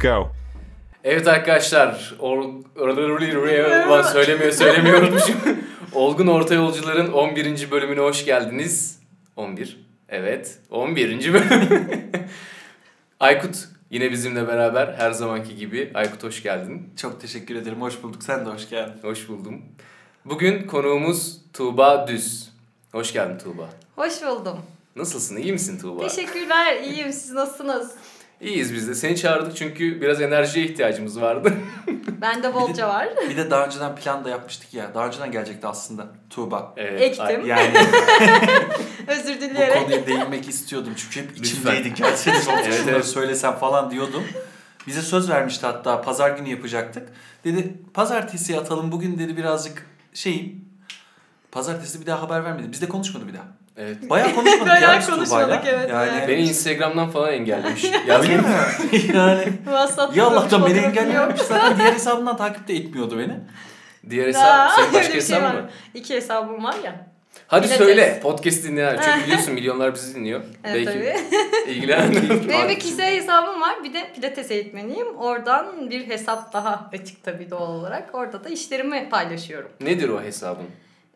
go. 0.00 0.32
Evet 1.04 1.28
arkadaşlar, 1.28 2.14
Ulan 3.88 4.02
söylemiyor 4.02 4.52
söylemiyor 4.52 5.02
unutmuşum. 5.02 5.36
Olgun 5.94 6.26
Orta 6.26 6.54
Yolcuların 6.54 7.12
11. 7.12 7.70
bölümüne 7.70 8.00
hoş 8.00 8.24
geldiniz. 8.24 9.00
11. 9.36 9.80
Evet, 10.08 10.58
11. 10.70 11.32
bölüm. 11.32 11.50
Aykut 13.20 13.56
yine 13.90 14.10
bizimle 14.10 14.48
beraber 14.48 14.94
her 14.98 15.10
zamanki 15.10 15.56
gibi. 15.56 15.90
Aykut 15.94 16.22
hoş 16.22 16.42
geldin. 16.42 16.92
Çok 16.96 17.20
teşekkür 17.20 17.56
ederim. 17.56 17.82
Hoş 17.82 18.02
bulduk. 18.02 18.22
Sen 18.22 18.46
de 18.46 18.50
hoş 18.50 18.70
geldin. 18.70 19.02
Hoş 19.02 19.28
buldum. 19.28 19.62
Bugün 20.24 20.66
konuğumuz 20.66 21.40
Tuğba 21.52 22.08
Düz. 22.08 22.50
Hoş 22.92 23.12
geldin 23.12 23.38
Tuğba. 23.38 23.68
Hoş 23.96 24.22
buldum. 24.22 24.58
Nasılsın? 24.96 25.36
İyi 25.36 25.52
misin 25.52 25.78
Tuğba? 25.78 26.08
Teşekkürler. 26.08 26.82
İyiyim. 26.82 27.12
Siz 27.12 27.32
nasılsınız? 27.32 27.94
İyiyiz 28.40 28.74
biz 28.74 28.88
de. 28.88 28.94
Seni 28.94 29.16
çağırdık 29.16 29.56
çünkü 29.56 30.00
biraz 30.00 30.20
enerjiye 30.20 30.66
ihtiyacımız 30.66 31.20
vardı. 31.20 31.52
Bende 32.20 32.54
bolca 32.54 32.88
var. 32.88 33.08
Bir 33.30 33.36
de 33.36 33.50
daha 33.50 33.66
önceden 33.66 33.96
plan 33.96 34.24
da 34.24 34.28
yapmıştık 34.28 34.74
ya. 34.74 34.94
Daha 34.94 35.06
önceden 35.06 35.32
gelecekti 35.32 35.66
aslında 35.66 36.06
Tuğba. 36.30 36.74
Evet. 36.76 37.02
Ektim. 37.02 37.46
Yani 37.46 37.72
Özür 39.08 39.36
bu 39.36 39.40
dileyerek. 39.40 39.82
konuya 39.82 40.06
değinmek 40.06 40.48
istiyordum. 40.48 40.92
Çünkü 40.96 41.20
hep 41.20 41.36
içimdeydi. 41.36 41.94
Gelsene 41.94 42.34
Evet, 42.36 42.48
evet, 42.48 42.74
şunları 42.74 42.94
evet. 42.96 43.06
söylesem 43.06 43.54
falan 43.54 43.90
diyordum. 43.90 44.24
Bize 44.86 45.02
söz 45.02 45.30
vermişti 45.30 45.66
hatta 45.66 46.02
pazar 46.02 46.30
günü 46.30 46.48
yapacaktık. 46.48 47.08
Dedi 47.44 47.74
pazartesi 47.94 48.58
atalım 48.58 48.92
bugün 48.92 49.18
dedi 49.18 49.36
birazcık 49.36 49.86
şeyim. 50.14 50.64
Pazartesi 51.52 52.00
bir 52.00 52.06
daha 52.06 52.22
haber 52.22 52.44
vermedi. 52.44 52.72
Biz 52.72 52.82
de 52.82 52.88
konuşmadı 52.88 53.28
bir 53.28 53.34
daha. 53.34 53.44
Evet. 53.80 53.96
Bayağı 54.10 54.34
konuşmadık 54.34 54.68
Bayağı 54.68 54.94
ya 54.94 55.06
konuşmadık, 55.06 55.60
evet, 55.66 55.90
Yani... 55.90 56.10
bayağı. 56.10 56.28
Beni 56.28 56.40
Instagram'dan 56.40 57.10
falan 57.10 57.32
engellemiş. 57.32 57.84
Öyle 58.08 58.36
mi? 58.36 58.42
yani 59.14 59.44
WhatsApp'ta 59.64 60.20
ya 60.20 60.26
Allah'tan 60.26 60.66
beni 60.66 60.78
engellememiş. 60.78 61.40
Zaten 61.40 61.78
diğer 61.78 61.92
hesabından 61.92 62.36
takip 62.36 62.68
de 62.68 62.74
etmiyordu 62.74 63.18
beni. 63.18 63.36
Diğer 64.10 64.26
hesap, 64.26 64.70
senin 64.72 64.92
başka 64.92 65.12
şey 65.12 65.14
hesabın 65.14 65.44
var. 65.44 65.54
mı? 65.54 65.70
İki 65.94 66.14
hesabım 66.14 66.64
var 66.64 66.76
ya. 66.84 67.06
Hadi 67.46 67.66
Pilates. 67.66 67.86
söyle. 67.86 68.20
Podcast 68.22 68.64
dinleyenler. 68.64 69.02
Çünkü 69.02 69.26
biliyorsun 69.26 69.54
milyonlar 69.54 69.94
bizi 69.94 70.14
dinliyor. 70.14 70.40
Evet 70.64 70.86
Belki 70.86 70.98
tabii. 70.98 71.72
ilgilenenler. 71.72 72.48
Benim 72.48 72.68
bir 72.68 72.78
kişisel 72.78 73.14
hesabım 73.14 73.60
var. 73.60 73.84
Bir 73.84 73.94
de 73.94 74.12
pilates 74.14 74.50
eğitmeniyim. 74.50 75.16
Oradan 75.16 75.90
bir 75.90 76.08
hesap 76.08 76.52
daha 76.52 76.90
açık 76.92 77.24
tabii 77.24 77.50
doğal 77.50 77.74
olarak. 77.74 78.14
Orada 78.14 78.44
da 78.44 78.48
işlerimi 78.48 79.08
paylaşıyorum. 79.08 79.70
Nedir 79.80 80.08
o 80.08 80.22
hesabın? 80.22 80.66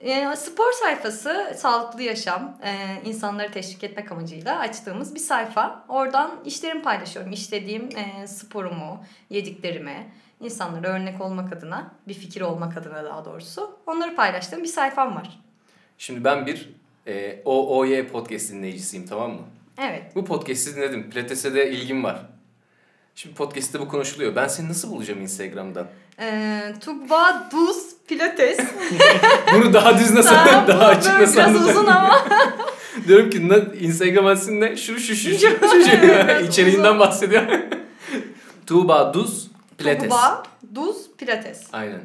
E, 0.05 0.37
spor 0.37 0.73
sayfası, 0.73 1.53
sağlıklı 1.57 2.03
yaşam, 2.03 2.59
e, 2.65 3.01
insanları 3.09 3.53
teşvik 3.53 3.85
etmek 3.85 4.13
amacıyla 4.13 4.59
açtığımız 4.59 5.15
bir 5.15 5.21
sayfa. 5.21 5.85
Oradan 5.89 6.41
işlerimi 6.45 6.83
paylaşıyorum. 6.83 7.33
İşlediğim 7.33 7.89
e, 7.97 8.27
sporumu, 8.27 9.05
yediklerimi, 9.31 10.13
insanlara 10.41 10.89
örnek 10.89 11.21
olmak 11.21 11.53
adına, 11.53 11.95
bir 12.09 12.15
fikir 12.15 12.41
olmak 12.41 12.77
adına 12.77 13.05
daha 13.05 13.25
doğrusu. 13.25 13.79
Onları 13.87 14.17
paylaştığım 14.17 14.63
bir 14.63 14.69
sayfam 14.69 15.17
var. 15.17 15.41
Şimdi 15.99 16.25
ben 16.25 16.47
bir 16.47 16.71
e, 17.07 17.43
OOY 17.45 18.07
podcast 18.07 18.53
dinleyicisiyim 18.53 19.07
tamam 19.07 19.31
mı? 19.31 19.43
Evet. 19.79 20.03
Bu 20.15 20.25
podcast'i 20.25 20.77
dinledim. 20.77 21.11
Pilates'e 21.11 21.55
de 21.55 21.71
ilgim 21.71 22.05
var. 22.05 22.27
Şimdi 23.15 23.35
podcast'te 23.35 23.81
bu 23.81 23.89
konuşuluyor. 23.89 24.37
Ben 24.37 24.49
seni 24.49 24.69
nasıl 24.69 24.91
bulacağım 24.91 25.21
Instagram'dan? 25.23 25.87
E, 26.21 26.61
Tuğba 26.81 27.49
Duz 27.53 27.87
Pilates. 28.09 28.59
Bunu 29.55 29.73
daha 29.75 29.99
düz 29.99 30.11
nasıl, 30.11 30.31
daha 30.35 30.69
bu 30.69 30.73
açık 30.73 31.21
nasıl 31.21 31.35
Biraz 31.37 31.39
anlatacağım? 31.39 31.71
uzun 31.79 31.87
ama. 31.87 32.25
Diyorum 33.09 33.31
ki 33.31 33.49
"Na- 33.49 33.75
Instagram 33.81 34.27
adresin 34.27 34.61
ne? 34.61 34.77
Şu 34.77 34.99
şu 34.99 35.15
şu 35.17 35.31
şu. 35.39 35.39
şu, 35.39 35.85
şu. 35.85 36.45
İçeriğinden 36.49 36.99
bahsediyor. 36.99 37.43
Tuğba 38.67 39.15
Duz 39.15 39.51
Pilates. 39.79 40.09
Tuğba 40.09 40.43
Duz 40.75 40.97
Pilates. 41.19 41.63
Aynen. 41.73 42.01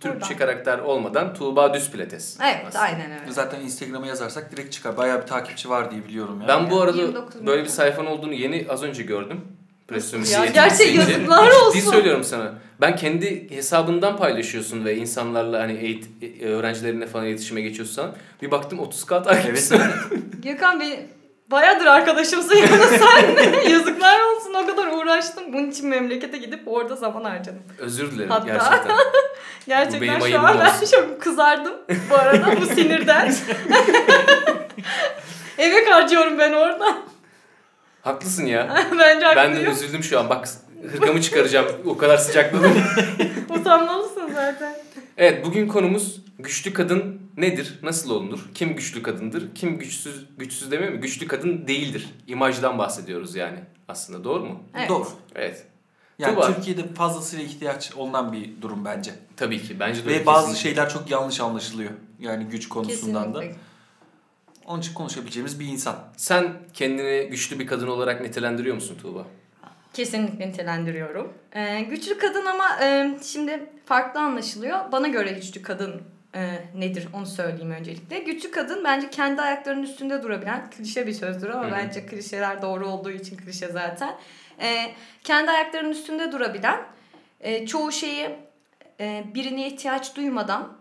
Türkçe 0.00 0.08
Buradan. 0.20 0.36
karakter 0.36 0.78
olmadan 0.78 1.34
Tuğba 1.34 1.74
Düz 1.74 1.90
Pilates. 1.90 2.36
Evet 2.42 2.64
aslında. 2.68 2.84
aynen 2.84 3.10
öyle. 3.20 3.32
Zaten 3.32 3.60
Instagram'a 3.60 4.06
yazarsak 4.06 4.52
direkt 4.52 4.72
çıkar. 4.72 4.96
Bayağı 4.96 5.22
bir 5.22 5.26
takipçi 5.26 5.70
var 5.70 5.90
diye 5.90 6.04
biliyorum 6.04 6.40
ya. 6.40 6.48
Ben 6.48 6.70
bu 6.70 6.80
arada 6.80 6.96
29 7.02 7.40
bin. 7.40 7.46
böyle 7.46 7.62
bir 7.64 7.68
sayfanın 7.68 8.06
olduğunu 8.06 8.32
yeni 8.34 8.66
az 8.70 8.82
önce 8.82 9.02
gördüm. 9.02 9.40
Presyon 9.90 10.24
Ya 10.24 10.46
gerçek 10.46 10.94
yazıklar 10.94 11.44
Ciddi 11.50 11.56
olsun. 11.64 11.90
söylüyorum 11.90 12.24
sana. 12.24 12.52
Ben 12.80 12.96
kendi 12.96 13.50
hesabından 13.56 14.16
paylaşıyorsun 14.16 14.84
ve 14.84 14.96
insanlarla 14.96 15.60
hani 15.62 15.72
eğit 15.72 16.06
e, 16.42 16.46
öğrencilerine 16.46 17.06
falan 17.06 17.26
iletişime 17.26 17.60
geçiyorsan 17.60 18.10
bir 18.42 18.50
baktım 18.50 18.78
30k 18.78 19.22
takipçisi. 19.24 19.74
Evet. 19.74 20.22
Gökhan 20.42 20.80
beni 20.80 21.06
bayağıdır 21.50 21.86
arkadaşımsın 21.86 22.54
yani 22.56 22.68
sen 22.98 23.36
de. 23.36 23.68
Yazıklar 23.70 24.20
olsun 24.20 24.54
o 24.54 24.66
kadar 24.66 24.86
uğraştım. 24.86 25.52
Bunun 25.52 25.70
için 25.70 25.88
memlekete 25.88 26.38
gidip 26.38 26.60
orada 26.66 26.96
zaman 26.96 27.24
harcadım. 27.24 27.62
Özür 27.78 28.10
dilerim 28.10 28.30
Hatta- 28.30 28.46
gerçekten. 28.46 28.96
Gerçekten 29.66 30.00
benim 30.00 30.20
şu 30.32 30.40
an 30.40 30.56
ben 30.60 30.86
çok 30.86 31.22
kızardım 31.22 31.72
bu 32.10 32.14
arada 32.14 32.60
bu 32.60 32.66
sinirden. 32.66 33.34
Emek 35.58 35.90
harcıyorum 35.92 36.38
ben 36.38 36.52
orada. 36.52 36.98
Haklısın 38.02 38.46
ya. 38.46 38.86
Bence 38.98 39.26
Ben 39.36 39.36
de 39.36 39.54
haklıyım. 39.54 39.72
üzüldüm 39.72 40.02
şu 40.02 40.20
an. 40.20 40.28
Bak 40.30 40.48
hırkamı 40.92 41.20
çıkaracağım. 41.22 41.66
O 41.86 41.96
kadar 41.96 42.16
sıcakladım. 42.16 42.72
Utanmalısın 43.60 44.30
zaten. 44.34 44.74
Evet 45.16 45.46
bugün 45.46 45.68
konumuz 45.68 46.20
güçlü 46.38 46.72
kadın 46.72 47.20
nedir? 47.36 47.78
Nasıl 47.82 48.10
olunur? 48.10 48.40
Kim 48.54 48.76
güçlü 48.76 49.02
kadındır? 49.02 49.54
Kim 49.54 49.78
güçsüz 49.78 50.26
güçsüz 50.38 50.70
demiyor 50.70 50.92
mu? 50.92 51.00
Güçlü 51.00 51.26
kadın 51.28 51.68
değildir. 51.68 52.08
İmajdan 52.26 52.78
bahsediyoruz 52.78 53.34
yani. 53.34 53.58
Aslında 53.88 54.24
doğru 54.24 54.44
mu? 54.44 54.62
Evet. 54.78 54.88
Doğru. 54.88 55.08
Evet. 55.34 55.66
Yani 56.18 56.34
Tuğba. 56.34 56.54
Türkiye'de 56.54 56.94
fazlasıyla 56.94 57.44
ihtiyaç 57.44 57.92
olunan 57.96 58.32
bir 58.32 58.62
durum 58.62 58.84
bence. 58.84 59.10
Tabii 59.36 59.62
ki. 59.62 59.80
Bence 59.80 60.04
de 60.04 60.08
öyle 60.08 60.20
Ve 60.20 60.26
bazı 60.26 60.46
kesinlikle. 60.46 60.70
şeyler 60.70 60.88
çok 60.90 61.10
yanlış 61.10 61.40
anlaşılıyor. 61.40 61.90
Yani 62.20 62.44
güç 62.44 62.68
konusundan 62.68 63.34
da. 63.34 63.42
Onun 64.66 64.80
için 64.80 64.94
konuşabileceğimiz 64.94 65.60
bir 65.60 65.66
insan. 65.66 65.96
Sen 66.16 66.52
kendini 66.74 67.28
güçlü 67.30 67.58
bir 67.58 67.66
kadın 67.66 67.86
olarak 67.86 68.20
nitelendiriyor 68.20 68.74
musun 68.74 68.98
Tuğba? 69.02 69.26
Kesinlikle 69.94 70.48
nitelendiriyorum. 70.48 71.32
Ee, 71.52 71.80
güçlü 71.80 72.18
kadın 72.18 72.46
ama 72.46 72.84
e, 72.84 73.18
şimdi 73.22 73.66
farklı 73.86 74.20
anlaşılıyor. 74.20 74.92
Bana 74.92 75.08
göre 75.08 75.32
güçlü 75.32 75.62
kadın 75.62 76.02
e, 76.34 76.64
nedir 76.74 77.08
onu 77.14 77.26
söyleyeyim 77.26 77.70
öncelikle. 77.70 78.18
Güçlü 78.18 78.50
kadın 78.50 78.84
bence 78.84 79.10
kendi 79.10 79.42
ayaklarının 79.42 79.82
üstünde 79.82 80.22
durabilen, 80.22 80.70
klişe 80.70 81.06
bir 81.06 81.12
sözdür 81.12 81.48
ama 81.48 81.64
Hı 81.64 81.68
hı. 81.68 81.72
bence 81.72 82.06
klişeler 82.06 82.62
doğru 82.62 82.88
olduğu 82.88 83.10
için 83.10 83.36
klişe 83.36 83.68
zaten. 83.68 84.16
E, 84.60 84.94
kendi 85.24 85.50
ayaklarının 85.50 85.90
üstünde 85.90 86.32
durabilen, 86.32 86.80
e, 87.40 87.66
çoğu 87.66 87.92
şeyi 87.92 88.30
e, 89.00 89.24
birine 89.34 89.66
ihtiyaç 89.66 90.16
duymadan 90.16 90.72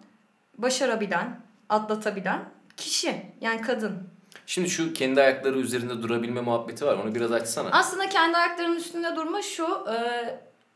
başarabilen, 0.57 1.39
atlatabilen 1.69 2.39
kişi 2.79 3.21
yani 3.41 3.61
kadın. 3.61 4.09
Şimdi 4.45 4.69
şu 4.69 4.93
kendi 4.93 5.21
ayakları 5.21 5.59
üzerinde 5.59 6.01
durabilme 6.01 6.41
muhabbeti 6.41 6.85
var. 6.85 6.97
Onu 6.97 7.15
biraz 7.15 7.31
açsana. 7.31 7.69
Aslında 7.71 8.09
kendi 8.09 8.37
ayaklarının 8.37 8.75
üstünde 8.75 9.15
durma 9.15 9.41
şu, 9.41 9.65
e, 9.65 9.95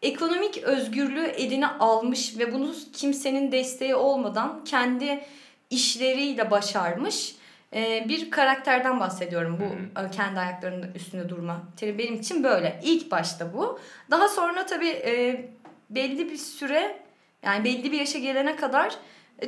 ekonomik 0.02 0.58
özgürlüğü 0.58 1.26
eline 1.26 1.68
almış 1.68 2.38
ve 2.38 2.54
bunu 2.54 2.74
kimsenin 2.94 3.52
desteği 3.52 3.96
olmadan 3.96 4.64
kendi 4.66 5.26
işleriyle 5.70 6.52
başarmış 6.52 7.36
e, 7.74 8.06
bir 8.10 8.32
karakterden 8.32 9.00
bahsediyorum 9.00 9.60
bu 9.60 10.00
e, 10.02 10.12
kendi 10.12 10.40
ayaklarının 10.40 10.94
üstünde 10.96 11.30
durma. 11.30 11.64
Tabii 11.80 11.98
benim 11.98 12.16
için 12.16 12.44
böyle. 12.44 12.80
İlk 12.84 13.12
başta 13.12 13.54
bu. 13.54 13.80
Daha 14.12 14.30
sonra 14.30 14.66
tabii 14.66 14.90
e, 14.90 15.46
belli 15.90 16.32
bir 16.32 16.38
süre 16.38 17.00
yani 17.44 17.64
belli 17.64 17.92
bir 17.92 18.00
yaşa 18.00 18.20
gelene 18.20 18.56
kadar 18.56 18.96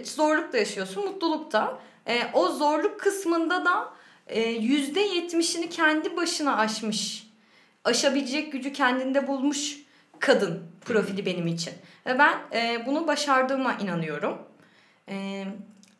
zorluk 0.04 0.54
da 0.54 0.58
yaşıyorsun, 0.58 1.06
mutluluk 1.06 1.52
da. 1.52 1.80
E, 2.08 2.22
o 2.34 2.48
zorluk 2.48 3.00
kısmında 3.00 3.66
da 3.66 3.94
e, 4.28 4.42
yüzde 4.50 5.00
yetmişini 5.00 5.70
kendi 5.70 6.18
başına 6.18 6.58
aşmış, 6.58 7.28
aşabilecek 7.84 8.52
gücü 8.52 8.74
kendinde 8.74 9.28
bulmuş 9.28 9.80
kadın 10.20 10.64
profili 10.86 11.26
benim 11.26 11.48
için. 11.48 11.74
Ve 12.06 12.20
ben 12.20 12.38
e, 12.54 12.86
bunu 12.86 13.08
başardığıma 13.08 13.74
inanıyorum. 13.74 14.38
E, 15.10 15.46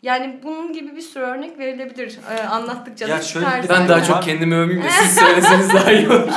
yani 0.06 0.40
bunun 0.44 0.74
gibi 0.74 0.96
bir 0.96 1.02
sürü 1.02 1.24
örnek 1.24 1.60
verilebilir. 1.60 2.20
E, 2.38 2.44
anlattıkça 2.44 3.08
Ya 3.08 3.18
da 3.18 3.22
şöyle 3.22 3.46
Ben 3.46 3.62
zaten. 3.62 3.90
daha 3.90 4.04
çok 4.04 4.24
kendimi 4.24 4.56
övmeyeyim 4.56 4.84
de 4.88 4.92
siz 4.92 5.16
söyleseniz 5.20 5.74
daha 5.74 5.92
iyi 5.92 6.10
olur. 6.10 6.28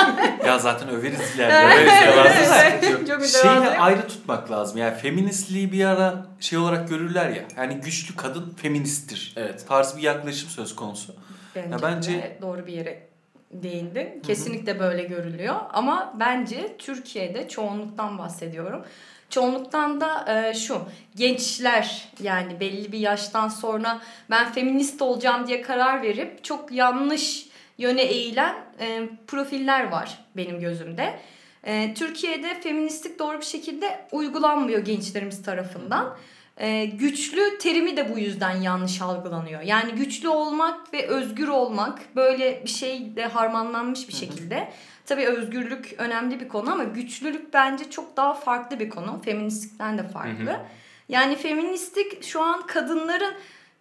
Ya 0.46 0.58
zaten 0.58 0.88
överiz 0.88 1.34
ileride. 1.36 1.74
Överiz, 1.74 2.90
yok. 2.90 3.06
Çok 3.08 3.26
Şeyi 3.26 3.52
ayrı 3.78 4.08
tutmak 4.08 4.50
lazım. 4.50 4.78
Yani 4.78 4.94
feministliği 4.94 5.72
bir 5.72 5.84
ara 5.84 6.26
şey 6.40 6.58
olarak 6.58 6.88
görürler 6.88 7.28
ya. 7.30 7.42
Yani 7.56 7.74
güçlü 7.74 8.16
kadın 8.16 8.54
feministtir. 8.62 9.32
Evet. 9.36 9.64
Tarzı 9.68 9.96
bir 9.96 10.02
yaklaşım 10.02 10.50
söz 10.50 10.76
konusu. 10.76 11.14
Bence, 11.56 11.70
Ya 11.70 11.78
bence- 11.82 12.12
de 12.12 12.38
doğru 12.42 12.66
bir 12.66 12.72
yere 12.72 13.08
değindi. 13.52 14.20
Kesinlikle 14.26 14.80
böyle 14.80 15.02
görülüyor. 15.02 15.54
Ama 15.72 16.14
bence 16.20 16.76
Türkiye'de 16.78 17.48
çoğunluktan 17.48 18.18
bahsediyorum. 18.18 18.84
Çoğunluktan 19.30 20.00
da 20.00 20.24
e, 20.34 20.54
şu 20.54 20.82
gençler 21.16 22.08
yani 22.22 22.60
belli 22.60 22.92
bir 22.92 22.98
yaştan 22.98 23.48
sonra 23.48 24.00
ben 24.30 24.52
feminist 24.52 25.02
olacağım 25.02 25.46
diye 25.46 25.62
karar 25.62 26.02
verip 26.02 26.44
çok 26.44 26.72
yanlış 26.72 27.48
yöne 27.78 28.02
eğilen 28.02 28.54
e, 28.80 29.08
profiller 29.26 29.90
var 29.90 30.18
benim 30.36 30.60
gözümde. 30.60 31.18
E, 31.64 31.94
Türkiye'de 31.94 32.60
feministlik 32.60 33.18
doğru 33.18 33.40
bir 33.40 33.44
şekilde 33.44 34.06
uygulanmıyor 34.12 34.78
gençlerimiz 34.78 35.42
tarafından. 35.42 36.16
E, 36.58 36.84
güçlü 36.84 37.58
terimi 37.58 37.96
de 37.96 38.14
bu 38.14 38.18
yüzden 38.18 38.60
yanlış 38.60 39.02
algılanıyor. 39.02 39.60
Yani 39.62 39.92
güçlü 39.92 40.28
olmak 40.28 40.92
ve 40.92 41.06
özgür 41.06 41.48
olmak 41.48 42.16
böyle 42.16 42.62
bir 42.64 42.70
şeyle 42.70 43.26
harmanlanmış 43.26 44.08
bir 44.08 44.12
şekilde. 44.12 44.72
Tabii 45.06 45.26
özgürlük 45.26 45.94
önemli 45.98 46.40
bir 46.40 46.48
konu 46.48 46.72
ama 46.72 46.84
güçlülük 46.84 47.54
bence 47.54 47.90
çok 47.90 48.16
daha 48.16 48.34
farklı 48.34 48.80
bir 48.80 48.90
konu. 48.90 49.20
Feministlikten 49.24 49.98
de 49.98 50.08
farklı. 50.08 50.60
Yani 51.08 51.36
feministlik 51.36 52.24
şu 52.24 52.42
an 52.42 52.66
kadınların 52.66 53.34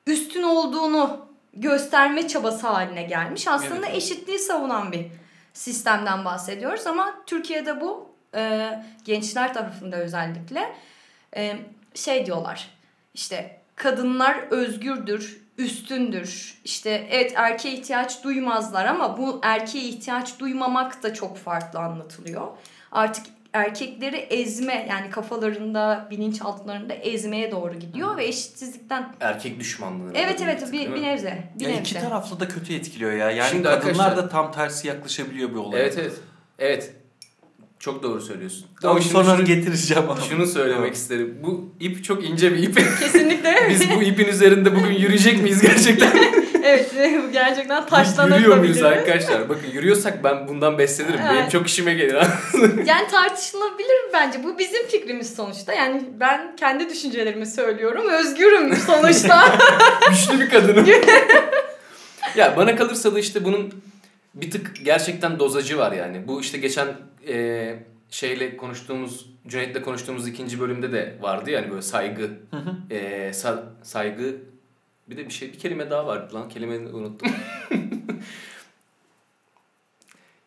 üstün 0.07 0.43
olduğunu 0.43 1.27
gösterme 1.53 2.27
çabası 2.27 2.67
haline 2.67 3.03
gelmiş. 3.03 3.47
Aslında 3.47 3.87
Evet. 3.87 3.97
eşitliği 3.97 4.39
savunan 4.39 4.91
bir 4.91 5.05
sistemden 5.53 6.25
bahsediyoruz 6.25 6.87
ama 6.87 7.13
Türkiye'de 7.25 7.81
bu 7.81 8.09
e, 8.35 8.71
gençler 9.05 9.53
tarafında 9.53 9.95
özellikle 9.97 10.75
e, 11.35 11.55
şey 11.97 12.25
diyorlar. 12.25 12.67
İşte 13.13 13.57
kadınlar 13.75 14.37
özgürdür, 14.49 15.41
üstündür. 15.57 16.57
İşte 16.65 17.07
evet 17.11 17.33
erkeğe 17.35 17.73
ihtiyaç 17.73 18.23
duymazlar 18.23 18.85
ama 18.85 19.17
bu 19.17 19.39
erkeğe 19.43 19.83
ihtiyaç 19.83 20.39
duymamak 20.39 21.03
da 21.03 21.13
çok 21.13 21.37
farklı 21.37 21.79
anlatılıyor. 21.79 22.47
Artık 22.91 23.25
erkekleri 23.53 24.15
ezme 24.17 24.87
yani 24.89 25.09
kafalarında, 25.09 26.07
bilinçaltlarında 26.11 26.93
ezmeye 26.93 27.51
doğru 27.51 27.73
gidiyor 27.79 28.17
ve 28.17 28.25
eşitsizlikten 28.25 29.15
Erkek 29.19 29.59
düşmanlığı. 29.59 30.11
Evet 30.15 30.39
bir 30.39 30.45
evet 30.45 30.59
tık, 30.59 30.73
bir, 30.73 30.79
değil 30.79 30.93
bir 30.93 31.01
nebze. 31.01 31.43
Bir 31.59 31.65
Ya 31.65 31.69
nebze. 31.69 31.81
iki 31.81 31.93
taraflı 31.93 32.39
da 32.39 32.47
kötü 32.47 32.73
etkiliyor 32.73 33.11
ya. 33.11 33.31
Yani 33.31 33.49
Şimdi 33.49 33.63
kadınlar 33.63 33.89
arkadaşlar- 33.89 34.17
da 34.17 34.29
tam 34.29 34.51
tersi 34.51 34.87
yaklaşabiliyor 34.87 35.49
bir 35.49 35.55
olaya. 35.55 35.83
Evet 35.83 35.97
evet. 35.97 36.13
Evet. 36.59 36.93
Çok 37.79 38.03
doğru 38.03 38.21
söylüyorsun. 38.21 38.65
Ama 38.83 39.01
şimdi 39.01 39.13
sonra 39.13 39.35
şunu, 39.35 39.45
getireceğim 39.45 40.03
ama. 40.09 40.21
şunu 40.21 40.45
söylemek 40.45 40.93
isterim. 40.93 41.37
Bu 41.43 41.73
ip 41.79 42.03
çok 42.03 42.23
ince 42.23 42.53
bir 42.53 42.63
ip. 42.63 42.75
Kesinlikle 42.99 43.55
Biz 43.69 43.89
bu 43.89 44.03
ipin 44.03 44.25
üzerinde 44.25 44.75
bugün 44.75 44.91
yürüyecek 44.93 45.43
miyiz 45.43 45.61
gerçekten? 45.61 46.11
evet 46.63 46.91
bu 47.27 47.31
gerçekten 47.31 47.85
taşlanabilir. 47.85 48.39
Yürüyor 48.39 48.57
muyuz 48.57 48.83
arkadaşlar? 48.83 49.49
Bakın 49.49 49.67
yürüyorsak 49.73 50.23
ben 50.23 50.47
bundan 50.47 50.77
beslenirim. 50.77 51.19
Benim 51.19 51.41
Evet. 51.41 51.51
çok 51.51 51.67
işime 51.67 51.93
gelir. 51.93 52.15
Yani 52.85 53.07
tartışılabilir 53.11 53.97
bence. 54.13 54.43
Bu 54.43 54.59
bizim 54.59 54.87
fikrimiz 54.87 55.35
sonuçta. 55.35 55.73
Yani 55.73 56.03
ben 56.19 56.55
kendi 56.55 56.89
düşüncelerimi 56.89 57.45
söylüyorum. 57.45 58.09
Özgürüm 58.09 58.75
sonuçta. 58.75 59.57
Güçlü 60.09 60.39
bir 60.39 60.49
kadınım. 60.49 60.85
ya 62.35 62.53
bana 62.57 62.75
kalırsa 62.75 63.15
da 63.15 63.19
işte 63.19 63.45
bunun 63.45 63.73
bir 64.41 64.51
tık 64.51 64.85
gerçekten 64.85 65.39
dozacı 65.39 65.77
var 65.77 65.91
yani. 65.91 66.27
Bu 66.27 66.41
işte 66.41 66.57
geçen 66.57 66.87
e, 67.27 67.75
şeyle 68.09 68.57
konuştuğumuz, 68.57 69.29
Cüneyt'le 69.47 69.81
konuştuğumuz 69.83 70.27
ikinci 70.27 70.59
bölümde 70.59 70.91
de 70.91 71.17
vardı 71.21 71.49
yani 71.51 71.69
böyle 71.69 71.81
saygı. 71.81 72.29
E, 72.89 73.29
sa- 73.33 73.63
saygı 73.83 74.35
bir 75.09 75.17
de 75.17 75.25
bir 75.25 75.33
şey 75.33 75.53
bir 75.53 75.59
kelime 75.59 75.89
daha 75.89 76.05
vardı 76.07 76.35
lan 76.35 76.49
kelimeyi 76.49 76.79
unuttum. 76.79 77.31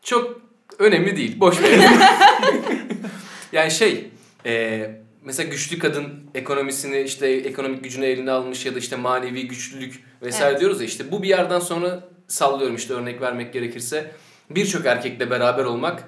Çok 0.02 0.40
önemli 0.78 1.16
değil. 1.16 1.40
Boş 1.40 1.62
verelim. 1.62 1.90
yani 3.52 3.70
şey 3.70 4.10
e, 4.46 4.90
mesela 5.24 5.48
güçlü 5.50 5.78
kadın 5.78 6.08
ekonomisini 6.34 7.00
işte 7.00 7.26
ekonomik 7.28 7.84
gücünü 7.84 8.06
eline 8.06 8.30
almış 8.30 8.66
ya 8.66 8.74
da 8.74 8.78
işte 8.78 8.96
manevi 8.96 9.48
güçlülük 9.48 10.02
vesaire 10.22 10.50
Evet. 10.50 10.60
diyoruz 10.60 10.80
ya 10.80 10.86
işte 10.86 11.10
bu 11.12 11.22
bir 11.22 11.28
yerden 11.28 11.58
sonra 11.60 12.08
sallıyorum 12.30 12.76
işte 12.76 12.94
örnek 12.94 13.20
vermek 13.20 13.52
gerekirse 13.52 14.10
birçok 14.50 14.86
erkekle 14.86 15.30
beraber 15.30 15.64
olmak 15.64 16.04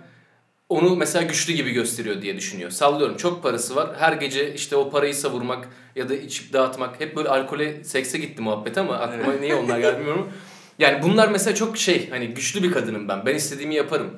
onu 0.68 0.96
mesela 0.96 1.22
güçlü 1.22 1.52
gibi 1.52 1.70
gösteriyor 1.70 2.22
diye 2.22 2.36
düşünüyor. 2.36 2.70
Sallıyorum 2.70 3.16
çok 3.16 3.42
parası 3.42 3.76
var. 3.76 3.90
Her 3.98 4.12
gece 4.12 4.54
işte 4.54 4.76
o 4.76 4.90
parayı 4.90 5.14
savurmak 5.14 5.68
ya 5.96 6.08
da 6.08 6.14
içip 6.14 6.52
dağıtmak. 6.52 7.00
Hep 7.00 7.16
böyle 7.16 7.28
alkole, 7.28 7.84
sekse 7.84 8.18
gitti 8.18 8.42
muhabbet 8.42 8.78
ama 8.78 8.94
aklıma 8.94 9.32
niye 9.32 9.54
onlar 9.54 9.78
geldi 9.78 9.98
bilmiyorum. 9.98 10.32
Yani 10.78 11.02
bunlar 11.02 11.28
mesela 11.28 11.54
çok 11.54 11.78
şey 11.78 12.10
hani 12.10 12.28
güçlü 12.28 12.62
bir 12.62 12.72
kadınım 12.72 13.08
ben. 13.08 13.26
Ben 13.26 13.34
istediğimi 13.34 13.74
yaparım 13.74 14.10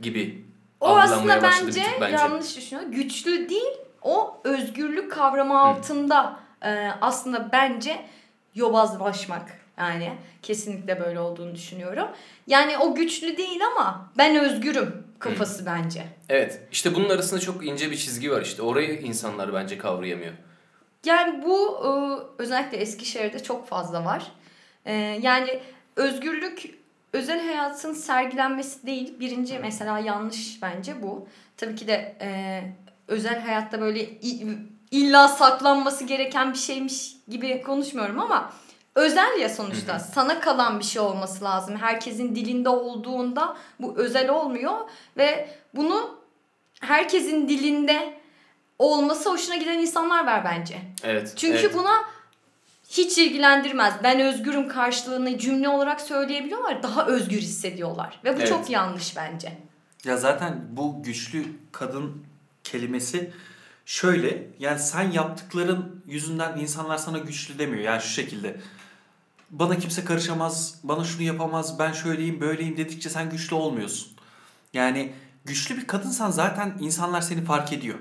gibi 0.00 0.44
o 0.80 0.86
aslında 0.86 1.42
bence, 1.42 1.82
bence. 2.00 2.16
yanlış 2.16 2.56
düşünüyor. 2.56 2.86
Güçlü 2.90 3.48
değil. 3.48 3.76
O 4.02 4.40
özgürlük 4.44 5.12
kavramı 5.12 5.60
altında 5.60 6.40
e, 6.62 6.90
aslında 7.00 7.48
bence 7.52 8.06
yobazlaşmak. 8.54 9.65
Yani 9.78 10.12
kesinlikle 10.42 11.00
böyle 11.00 11.20
olduğunu 11.20 11.54
düşünüyorum. 11.54 12.08
Yani 12.46 12.78
o 12.78 12.94
güçlü 12.94 13.36
değil 13.36 13.60
ama 13.66 14.10
ben 14.18 14.36
özgürüm 14.36 15.06
kafası 15.18 15.66
bence. 15.66 16.04
Evet. 16.28 16.60
işte 16.72 16.94
bunun 16.94 17.08
arasında 17.08 17.40
çok 17.40 17.66
ince 17.66 17.90
bir 17.90 17.96
çizgi 17.96 18.30
var 18.30 18.42
işte. 18.42 18.62
Orayı 18.62 19.00
insanlar 19.00 19.54
bence 19.54 19.78
kavrayamıyor. 19.78 20.32
Yani 21.04 21.42
bu 21.44 21.78
e, 21.84 21.90
özellikle 22.42 22.76
Eskişehir'de 22.76 23.42
çok 23.42 23.68
fazla 23.68 24.04
var. 24.04 24.26
E, 24.84 24.92
yani 25.22 25.60
özgürlük 25.96 26.74
özel 27.12 27.46
hayatın 27.46 27.92
sergilenmesi 27.92 28.86
değil. 28.86 29.20
Birinci 29.20 29.58
mesela 29.58 29.98
yanlış 29.98 30.62
bence 30.62 31.02
bu. 31.02 31.28
Tabii 31.56 31.74
ki 31.76 31.86
de 31.86 32.16
e, 32.20 32.62
özel 33.08 33.40
hayatta 33.40 33.80
böyle 33.80 34.08
illa 34.90 35.28
saklanması 35.28 36.04
gereken 36.04 36.52
bir 36.52 36.58
şeymiş 36.58 37.16
gibi 37.28 37.62
konuşmuyorum 37.62 38.20
ama 38.20 38.52
özel 38.96 39.38
ya 39.40 39.48
sonuçta. 39.48 39.98
Sana 39.98 40.40
kalan 40.40 40.78
bir 40.78 40.84
şey 40.84 41.02
olması 41.02 41.44
lazım. 41.44 41.76
Herkesin 41.76 42.34
dilinde 42.34 42.68
olduğunda 42.68 43.56
bu 43.80 43.94
özel 43.96 44.30
olmuyor 44.30 44.74
ve 45.16 45.48
bunu 45.74 46.20
herkesin 46.80 47.48
dilinde 47.48 48.14
olması 48.78 49.30
hoşuna 49.30 49.56
giden 49.56 49.78
insanlar 49.78 50.26
var 50.26 50.44
bence. 50.44 50.78
Evet. 51.02 51.32
Çünkü 51.36 51.58
evet. 51.58 51.74
buna 51.74 52.04
hiç 52.90 53.18
ilgilendirmez. 53.18 53.94
Ben 54.02 54.20
özgürüm 54.20 54.68
karşılığını 54.68 55.38
cümle 55.38 55.68
olarak 55.68 56.00
söyleyebiliyorlar. 56.00 56.82
Daha 56.82 57.06
özgür 57.06 57.38
hissediyorlar. 57.38 58.20
Ve 58.24 58.36
bu 58.36 58.38
Evet. 58.38 58.48
çok 58.48 58.70
yanlış 58.70 59.16
bence. 59.16 59.52
Ya 60.04 60.16
zaten 60.16 60.64
bu 60.70 61.02
güçlü 61.02 61.44
kadın 61.72 62.24
kelimesi 62.64 63.32
şöyle 63.86 64.46
yani 64.58 64.78
sen 64.78 65.10
yaptıkların 65.10 66.02
yüzünden 66.06 66.58
insanlar 66.58 66.98
sana 66.98 67.18
güçlü 67.18 67.58
demiyor. 67.58 67.84
Yani 67.84 68.02
şu 68.02 68.08
şekilde 68.08 68.56
bana 69.50 69.78
kimse 69.78 70.04
karışamaz, 70.04 70.74
bana 70.82 71.04
şunu 71.04 71.22
yapamaz, 71.22 71.78
ben 71.78 71.92
şöyleyim 71.92 72.40
böyleyim 72.40 72.76
dedikçe 72.76 73.10
sen 73.10 73.30
güçlü 73.30 73.54
olmuyorsun. 73.54 74.12
Yani 74.74 75.12
güçlü 75.44 75.76
bir 75.76 75.86
kadınsan 75.86 76.30
zaten 76.30 76.78
insanlar 76.80 77.20
seni 77.20 77.44
fark 77.44 77.72
ediyor. 77.72 77.98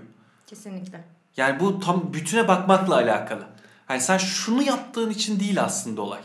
Kesinlikle. 0.47 1.03
Yani 1.37 1.59
bu 1.59 1.79
tam 1.79 2.13
bütüne 2.13 2.47
bakmakla 2.47 2.95
alakalı. 2.95 3.43
Hani 3.85 4.01
sen 4.01 4.17
şunu 4.17 4.63
yaptığın 4.63 5.09
için 5.09 5.39
değil 5.39 5.63
aslında 5.63 6.01
olay. 6.01 6.21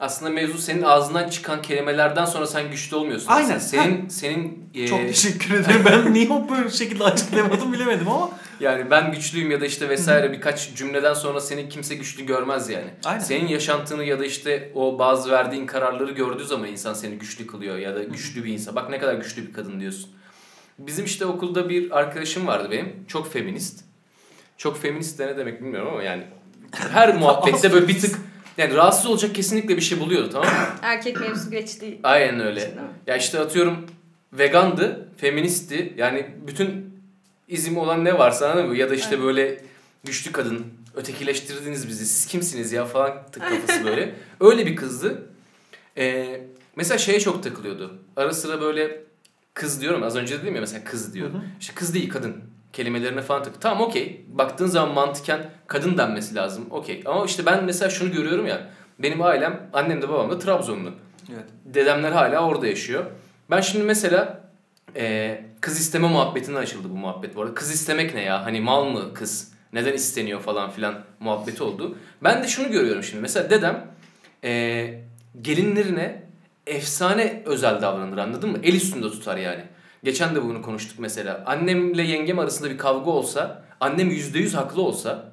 Aslında 0.00 0.30
mevzu 0.30 0.58
senin 0.58 0.82
ağzından 0.82 1.28
çıkan 1.28 1.62
kelimelerden 1.62 2.24
sonra 2.24 2.46
sen 2.46 2.70
güçlü 2.70 2.96
olmuyorsun. 2.96 3.28
Aynen. 3.28 3.56
Aslında 3.56 3.60
Senin 3.82 4.08
senin 4.08 4.70
e, 4.74 4.86
Çok 4.86 4.98
teşekkür 4.98 5.54
ederim. 5.54 5.82
Ben 5.86 6.12
niye 6.14 6.28
o 6.30 6.48
böyle 6.50 6.64
bir 6.64 6.70
şekilde 6.70 7.04
açıklayamadım 7.04 7.72
bilemedim 7.72 8.08
ama. 8.08 8.30
yani 8.60 8.90
ben 8.90 9.12
güçlüyüm 9.12 9.50
ya 9.50 9.60
da 9.60 9.66
işte 9.66 9.88
vesaire 9.88 10.32
birkaç 10.32 10.74
cümleden 10.74 11.14
sonra 11.14 11.40
seni 11.40 11.68
kimse 11.68 11.94
güçlü 11.94 12.26
görmez 12.26 12.68
yani. 12.68 12.90
Aynen. 13.04 13.20
Senin 13.20 13.48
yaşantını 13.48 14.04
ya 14.04 14.18
da 14.18 14.24
işte 14.24 14.72
o 14.74 14.98
bazı 14.98 15.30
verdiğin 15.30 15.66
kararları 15.66 16.12
gördüğü 16.12 16.44
zaman 16.44 16.68
insan 16.68 16.94
seni 16.94 17.14
güçlü 17.14 17.46
kılıyor 17.46 17.76
ya 17.76 17.94
da 17.94 18.02
güçlü 18.02 18.44
bir 18.44 18.52
insan. 18.52 18.76
Bak 18.76 18.90
ne 18.90 18.98
kadar 18.98 19.14
güçlü 19.14 19.48
bir 19.48 19.52
kadın 19.52 19.80
diyorsun. 19.80 20.10
Bizim 20.78 21.04
işte 21.04 21.26
okulda 21.26 21.68
bir 21.68 21.98
arkadaşım 21.98 22.46
vardı 22.46 22.68
benim. 22.70 23.04
Çok 23.08 23.32
feminist. 23.32 23.84
Çok 24.56 24.82
feminist 24.82 25.18
de 25.18 25.26
ne 25.26 25.36
demek 25.36 25.62
bilmiyorum 25.62 25.88
ama 25.92 26.02
yani 26.02 26.22
her 26.72 27.14
muhabbette 27.18 27.72
böyle 27.72 27.88
bir 27.88 28.00
tık 28.00 28.29
yani 28.60 28.74
rahatsız 28.74 29.06
olacak 29.06 29.34
kesinlikle 29.34 29.76
bir 29.76 29.82
şey 29.82 30.00
buluyordu 30.00 30.30
tamam 30.32 30.48
mı? 30.48 30.66
Erkek 30.82 31.20
mevzu 31.20 31.50
geçti. 31.50 31.98
Aynen 32.02 32.40
öyle. 32.40 32.60
Mi? 32.66 32.72
Ya 33.06 33.16
işte 33.16 33.40
atıyorum 33.40 33.86
vegandı, 34.32 35.08
feministi. 35.16 35.94
Yani 35.96 36.26
bütün 36.46 36.94
izim 37.48 37.78
olan 37.78 38.04
ne 38.04 38.18
varsa 38.18 38.50
anladın 38.50 38.68
mı? 38.68 38.76
Ya 38.76 38.90
da 38.90 38.94
işte 38.94 39.14
Evet. 39.14 39.24
böyle 39.24 39.62
güçlü 40.04 40.32
kadın, 40.32 40.66
ötekileştirdiniz 40.96 41.88
bizi. 41.88 42.06
Siz 42.06 42.26
kimsiniz 42.26 42.72
ya 42.72 42.84
falan 42.84 43.26
tık 43.32 43.42
kafası 43.42 43.84
böyle. 43.84 44.14
Öyle 44.40 44.66
bir 44.66 44.76
kızdı. 44.76 45.26
Ee, 45.96 46.40
mesela 46.76 46.98
şeye 46.98 47.20
çok 47.20 47.42
takılıyordu. 47.42 47.98
Ara 48.16 48.34
sıra 48.34 48.60
böyle 48.60 49.00
kız 49.54 49.80
diyorum 49.80 50.02
az 50.02 50.16
önce 50.16 50.42
dedim 50.42 50.54
ya 50.54 50.60
mesela 50.60 50.84
kız 50.84 51.14
diyor. 51.14 51.28
Hı 51.30 51.36
hı. 51.36 51.42
İşte 51.60 51.74
kız 51.74 51.94
değil 51.94 52.08
kadın 52.10 52.36
kelimelerine 52.72 53.22
falan 53.22 53.42
takılıyor. 53.42 53.60
Tamam 53.60 53.80
okey. 53.80 54.24
Baktığın 54.28 54.66
zaman 54.66 54.94
mantıken 54.94 55.50
kadın 55.66 55.98
denmesi 55.98 56.34
lazım. 56.34 56.66
Okey. 56.70 57.02
Ama 57.06 57.24
işte 57.24 57.46
ben 57.46 57.64
mesela 57.64 57.90
şunu 57.90 58.12
görüyorum 58.12 58.46
ya. 58.46 58.70
Benim 58.98 59.22
ailem, 59.22 59.70
annem 59.72 60.02
de 60.02 60.08
babam 60.08 60.30
da 60.30 60.38
Trabzonlu. 60.38 60.92
Evet. 61.34 61.44
Dedemler 61.64 62.12
hala 62.12 62.46
orada 62.46 62.66
yaşıyor. 62.66 63.04
Ben 63.50 63.60
şimdi 63.60 63.84
mesela 63.84 64.50
e, 64.96 65.44
kız 65.60 65.80
isteme 65.80 66.08
muhabbetinden 66.08 66.60
açıldı 66.60 66.90
bu 66.90 66.96
muhabbet 66.96 67.36
bu 67.36 67.42
arada. 67.42 67.54
Kız 67.54 67.70
istemek 67.70 68.14
ne 68.14 68.22
ya? 68.22 68.44
Hani 68.44 68.60
mal 68.60 68.84
mı 68.84 69.14
kız? 69.14 69.52
Neden 69.72 69.92
isteniyor 69.92 70.40
falan 70.40 70.70
filan 70.70 70.94
muhabbeti 71.20 71.62
oldu. 71.62 71.98
Ben 72.24 72.42
de 72.42 72.48
şunu 72.48 72.70
görüyorum 72.70 73.02
şimdi. 73.02 73.22
Mesela 73.22 73.50
dedem 73.50 73.86
e, 74.44 75.00
gelinlerine 75.42 76.22
efsane 76.66 77.42
özel 77.46 77.82
davranır 77.82 78.18
anladın 78.18 78.50
mı? 78.50 78.58
El 78.62 78.74
üstünde 78.74 79.10
tutar 79.10 79.36
yani. 79.36 79.64
Geçen 80.04 80.34
de 80.34 80.42
bunu 80.42 80.62
konuştuk 80.62 80.98
mesela. 80.98 81.42
Annemle 81.46 82.02
yengem 82.02 82.38
arasında 82.38 82.70
bir 82.70 82.78
kavga 82.78 83.10
olsa, 83.10 83.64
annem 83.80 84.10
%100 84.10 84.56
haklı 84.56 84.82
olsa, 84.82 85.32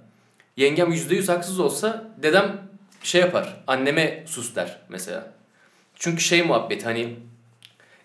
yengem 0.58 0.92
%100 0.94 1.28
haksız 1.32 1.60
olsa 1.60 2.12
dedem 2.18 2.62
şey 3.04 3.22
yapar. 3.22 3.64
Anneme 3.68 4.24
sus 4.28 4.56
der 4.56 4.80
mesela. 4.90 5.32
Çünkü 5.96 6.22
şey 6.24 6.44
muhabbet 6.44 6.86
hani 6.86 7.16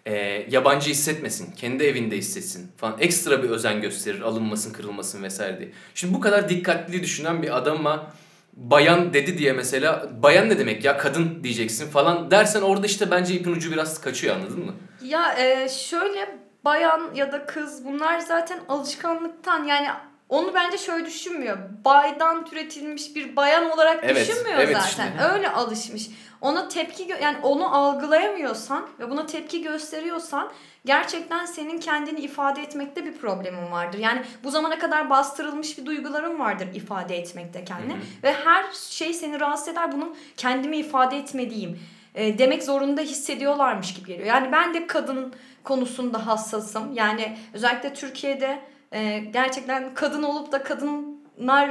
e, 0.06 0.46
yabancı 0.50 0.90
hissetmesin, 0.90 1.52
kendi 1.52 1.84
evinde 1.84 2.16
hissetsin 2.16 2.70
falan. 2.76 2.96
Ekstra 3.00 3.42
bir 3.42 3.50
özen 3.50 3.80
gösterir, 3.80 4.20
alınmasın, 4.20 4.72
kırılmasın 4.72 5.22
vesaire 5.22 5.58
diye. 5.58 5.72
Şimdi 5.94 6.14
bu 6.14 6.20
kadar 6.20 6.48
dikkatli 6.48 7.02
düşünen 7.02 7.42
bir 7.42 7.56
adama 7.56 8.12
bayan 8.52 9.14
dedi 9.14 9.38
diye 9.38 9.52
mesela 9.52 10.10
bayan 10.22 10.48
ne 10.48 10.58
demek 10.58 10.84
ya 10.84 10.98
kadın 10.98 11.44
diyeceksin 11.44 11.90
falan 11.90 12.30
dersen 12.30 12.62
orada 12.62 12.86
işte 12.86 13.10
bence 13.10 13.34
ipin 13.34 13.52
ucu 13.52 13.72
biraz 13.72 14.00
kaçıyor 14.00 14.36
anladın 14.36 14.64
mı? 14.64 14.74
Ya 15.04 15.34
e, 15.38 15.68
şöyle 15.68 16.38
bayan 16.64 17.10
ya 17.14 17.32
da 17.32 17.46
kız 17.46 17.84
bunlar 17.84 18.18
zaten 18.18 18.60
alışkanlıktan 18.68 19.64
yani 19.64 19.88
onu 20.28 20.54
bence 20.54 20.78
şöyle 20.78 21.06
düşünmüyor. 21.06 21.58
Baydan 21.84 22.44
türetilmiş 22.44 23.16
bir 23.16 23.36
bayan 23.36 23.70
olarak 23.70 24.00
Evet, 24.02 24.28
düşünmüyor 24.28 24.58
evet 24.58 24.76
zaten. 24.76 24.88
işte. 25.12 25.24
Öyle 25.32 25.50
alışmış. 25.50 26.10
Ona 26.40 26.68
tepki 26.68 27.14
yani 27.22 27.36
onu 27.42 27.76
algılayamıyorsan 27.76 28.86
ve 28.98 29.10
buna 29.10 29.26
tepki 29.26 29.62
gösteriyorsan 29.62 30.48
gerçekten 30.84 31.46
senin 31.46 31.78
kendini 31.78 32.20
ifade 32.20 32.62
etmekte 32.62 33.04
bir 33.04 33.18
problemin 33.18 33.72
vardır. 33.72 33.98
Yani 33.98 34.22
bu 34.44 34.50
zamana 34.50 34.78
kadar 34.78 35.10
bastırılmış 35.10 35.78
bir 35.78 35.86
duyguların 35.86 36.38
vardır 36.38 36.68
ifade 36.74 37.16
etmekte 37.18 37.64
kendini 37.64 37.96
ve 38.22 38.32
her 38.32 38.64
şey 38.90 39.14
seni 39.14 39.40
rahatsız 39.40 39.68
eder. 39.68 39.92
Bunun 39.92 40.16
kendimi 40.36 40.76
ifade 40.76 41.18
etmeliyim 41.18 41.80
e, 42.14 42.38
demek 42.38 42.62
zorunda 42.62 43.00
hissediyorlarmış 43.00 43.94
gibi 43.94 44.06
geliyor. 44.06 44.26
Yani 44.26 44.52
ben 44.52 44.74
de 44.74 44.86
kadın 44.86 45.34
konusunda 45.64 46.26
hassasım. 46.26 46.94
Yani 46.94 47.36
özellikle 47.54 47.94
Türkiye'de 47.94 48.58
e, 48.92 49.18
gerçekten 49.18 49.94
kadın 49.94 50.22
olup 50.22 50.52
da 50.52 50.62
kadınlar 50.62 51.68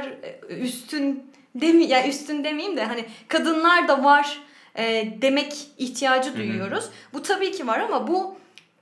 e, 0.48 0.54
üstün 0.54 1.32
demi 1.54 1.84
yani 1.84 2.08
üstün 2.08 2.44
demeyeyim 2.44 2.76
de 2.76 2.84
hani 2.84 3.04
kadınlar 3.28 3.88
da 3.88 4.04
var 4.04 4.40
e, 4.78 5.12
demek 5.22 5.66
ihtiyacı 5.78 6.30
hı. 6.30 6.36
duyuyoruz. 6.36 6.90
Bu 7.12 7.22
tabii 7.22 7.52
ki 7.52 7.66
var 7.66 7.80
ama 7.80 8.08
bu 8.08 8.36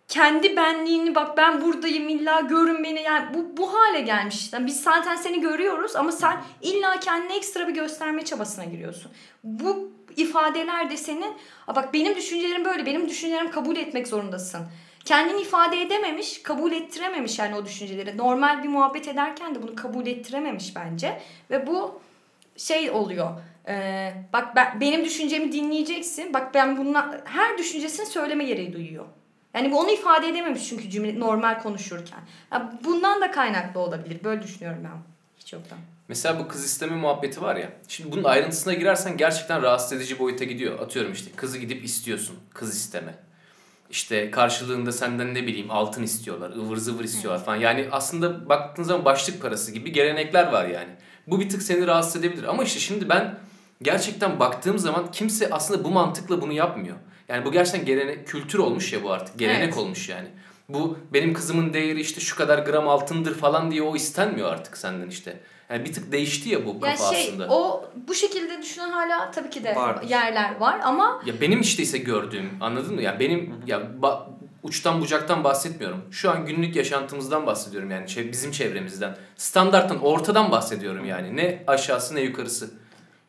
kendi 0.08 0.56
benliğini 0.56 1.14
bak 1.14 1.36
ben 1.36 1.62
buradayım 1.62 2.08
illa 2.08 2.40
görün 2.40 2.84
beni 2.84 3.02
yani 3.02 3.34
bu, 3.34 3.56
bu 3.56 3.74
hale 3.74 4.00
gelmiş. 4.00 4.52
Yani 4.52 4.66
biz 4.66 4.82
zaten 4.82 5.16
seni 5.16 5.40
görüyoruz 5.40 5.96
ama 5.96 6.12
sen 6.12 6.42
illa 6.62 7.00
kendine 7.00 7.36
ekstra 7.36 7.68
bir 7.68 7.74
gösterme 7.74 8.24
çabasına 8.24 8.64
giriyorsun. 8.64 9.10
Bu 9.44 9.90
ifadeler 10.22 10.90
de 10.90 10.96
senin 10.96 11.34
"Aa 11.68 11.76
bak 11.76 11.94
benim 11.94 12.16
düşüncelerim 12.16 12.64
böyle 12.64 12.86
benim 12.86 13.08
düşüncelerimi 13.08 13.50
kabul 13.50 13.76
etmek 13.76 14.08
zorundasın. 14.08 14.60
Kendini 15.04 15.40
ifade 15.42 15.80
edememiş, 15.82 16.42
kabul 16.42 16.72
ettirememiş 16.72 17.38
yani 17.38 17.54
o 17.56 17.64
düşünceleri. 17.64 18.16
Normal 18.18 18.62
bir 18.62 18.68
muhabbet 18.68 19.08
ederken 19.08 19.54
de 19.54 19.62
bunu 19.62 19.74
kabul 19.74 20.06
ettirememiş 20.06 20.76
bence. 20.76 21.20
Ve 21.50 21.66
bu 21.66 22.00
şey 22.56 22.90
oluyor. 22.90 23.30
Ee, 23.68 24.12
bak 24.32 24.56
ben 24.56 24.80
benim 24.80 25.04
düşüncemi 25.04 25.52
dinleyeceksin. 25.52 26.34
Bak 26.34 26.54
ben 26.54 26.76
bununla 26.78 27.20
her 27.24 27.58
düşüncesini 27.58 28.06
söyleme 28.06 28.44
gereği 28.44 28.72
duyuyor. 28.72 29.04
Yani 29.54 29.74
onu 29.74 29.90
ifade 29.90 30.28
edememiş 30.28 30.68
çünkü 30.68 30.90
cümle 30.90 31.20
normal 31.20 31.62
konuşurken. 31.62 32.20
Ya 32.52 32.72
bundan 32.84 33.20
da 33.20 33.30
kaynaklı 33.30 33.80
olabilir. 33.80 34.24
Böyle 34.24 34.42
düşünüyorum 34.42 34.80
ben. 34.84 34.98
Hiç 35.38 35.52
yoktan. 35.52 35.78
Mesela 36.10 36.38
bu 36.38 36.48
kız 36.48 36.64
isteme 36.64 36.96
muhabbeti 36.96 37.42
var 37.42 37.56
ya. 37.56 37.72
Şimdi 37.88 38.12
bunun 38.12 38.24
ayrıntısına 38.24 38.74
girersen 38.74 39.16
gerçekten 39.16 39.62
rahatsız 39.62 39.92
edici 39.92 40.18
boyuta 40.18 40.44
gidiyor. 40.44 40.78
Atıyorum 40.78 41.12
işte 41.12 41.30
kızı 41.36 41.58
gidip 41.58 41.84
istiyorsun. 41.84 42.36
Kız 42.54 42.74
isteme. 42.76 43.14
İşte 43.90 44.30
karşılığında 44.30 44.92
senden 44.92 45.34
ne 45.34 45.46
bileyim 45.46 45.70
altın 45.70 46.02
istiyorlar, 46.02 46.50
ıvır 46.50 46.76
zıvır 46.76 47.04
istiyorlar 47.04 47.44
falan. 47.44 47.56
Yani 47.56 47.88
aslında 47.92 48.48
baktığın 48.48 48.82
zaman 48.82 49.04
başlık 49.04 49.42
parası 49.42 49.72
gibi 49.72 49.92
gelenekler 49.92 50.52
var 50.52 50.68
yani. 50.68 50.90
Bu 51.26 51.40
bir 51.40 51.48
tık 51.48 51.62
seni 51.62 51.86
rahatsız 51.86 52.16
edebilir. 52.16 52.44
Ama 52.44 52.64
işte 52.64 52.80
şimdi 52.80 53.08
ben 53.08 53.38
gerçekten 53.82 54.40
baktığım 54.40 54.78
zaman 54.78 55.10
kimse 55.10 55.50
aslında 55.50 55.84
bu 55.84 55.90
mantıkla 55.90 56.40
bunu 56.40 56.52
yapmıyor. 56.52 56.96
Yani 57.28 57.44
bu 57.44 57.52
gerçekten 57.52 57.84
gelenek, 57.84 58.26
kültür 58.26 58.58
olmuş 58.58 58.92
ya 58.92 59.02
bu 59.02 59.12
artık. 59.12 59.38
Gelenek 59.38 59.64
Evet. 59.64 59.76
olmuş 59.76 60.08
yani. 60.08 60.28
Bu 60.68 60.98
benim 61.12 61.34
kızımın 61.34 61.72
değeri 61.72 62.00
işte 62.00 62.20
şu 62.20 62.36
kadar 62.36 62.58
gram 62.58 62.88
altındır 62.88 63.34
falan 63.34 63.70
diye 63.70 63.82
o 63.82 63.96
istenmiyor 63.96 64.52
artık 64.52 64.76
senden 64.76 65.08
işte. 65.08 65.40
Yani 65.70 65.84
bir 65.84 65.92
tık 65.92 66.12
değişti 66.12 66.48
ya 66.48 66.66
bu 66.66 66.68
Yani 66.68 66.96
kafa 66.96 67.14
şey 67.14 67.28
aslında. 67.28 67.46
o 67.48 67.84
bu 68.08 68.14
şekilde 68.14 68.62
düşünen 68.62 68.90
hala 68.90 69.30
tabii 69.30 69.50
ki 69.50 69.64
de 69.64 69.74
Vardır. 69.76 70.08
yerler 70.08 70.56
var 70.60 70.80
ama 70.84 71.22
Ya 71.26 71.40
benim 71.40 71.60
işte 71.60 71.82
ise 71.82 71.98
gördüğüm 71.98 72.50
anladın 72.60 72.94
mı? 72.94 73.02
Ya 73.02 73.20
benim 73.20 73.54
ya 73.66 73.82
ba- 74.02 74.22
uçtan 74.62 75.00
bucaktan 75.00 75.44
bahsetmiyorum. 75.44 76.02
Şu 76.10 76.30
an 76.30 76.46
günlük 76.46 76.76
yaşantımızdan 76.76 77.46
bahsediyorum 77.46 77.90
yani 77.90 78.08
şey, 78.08 78.32
bizim 78.32 78.50
çevremizden. 78.52 79.16
Standarttan 79.36 79.98
ortadan 80.02 80.50
bahsediyorum 80.50 81.04
yani. 81.04 81.36
Ne 81.36 81.62
aşağısı 81.66 82.14
ne 82.14 82.20
yukarısı. 82.20 82.70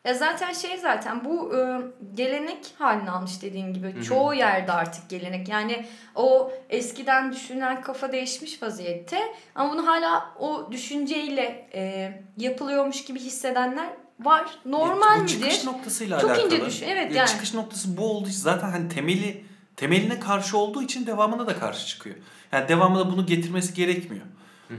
Ya 0.04 0.14
zaten 0.14 0.52
şey 0.52 0.78
zaten 0.78 1.24
bu 1.24 1.56
e, 1.56 1.80
gelenek 2.14 2.74
halini 2.78 3.10
almış 3.10 3.42
dediğin 3.42 3.72
gibi. 3.72 3.94
hı. 3.94 4.02
Çoğu 4.02 4.34
yerde 4.34 4.72
artık 4.72 5.10
gelenek. 5.10 5.48
Yani 5.48 5.86
o 6.14 6.52
eskiden 6.70 7.32
düşünen 7.32 7.82
kafa 7.82 8.12
değişmiş 8.12 8.62
vaziyette 8.62 9.34
ama 9.54 9.72
bunu 9.72 9.86
hala 9.86 10.34
o 10.38 10.68
düşünceyle 10.72 11.68
e, 11.74 12.12
yapılıyormuş 12.36 13.04
gibi 13.04 13.20
hissedenler 13.20 13.88
var. 14.20 14.44
Normal 14.64 15.18
bu 15.18 15.22
midir? 15.22 15.32
çıkış 15.32 15.64
noktasıyla 15.64 16.20
Çok 16.20 16.30
alakalı. 16.30 16.46
ince 16.46 16.66
düşün, 16.66 16.86
evet 16.88 17.10
Ya 17.10 17.16
yani. 17.16 17.28
Çıkış 17.28 17.54
noktası 17.54 17.96
bu 17.96 18.10
olduğu 18.10 18.28
için 18.28 18.40
zaten 18.40 18.70
hani 18.70 18.88
temeli 18.88 19.44
temeline 19.76 20.20
karşı 20.20 20.58
olduğu 20.58 20.82
için 20.82 21.06
devamına 21.06 21.46
da 21.46 21.58
karşı 21.58 21.86
çıkıyor. 21.86 22.16
Yani 22.52 22.68
devamında 22.68 23.12
bunu 23.12 23.26
getirmesi 23.26 23.74
gerekmiyor. 23.74 24.24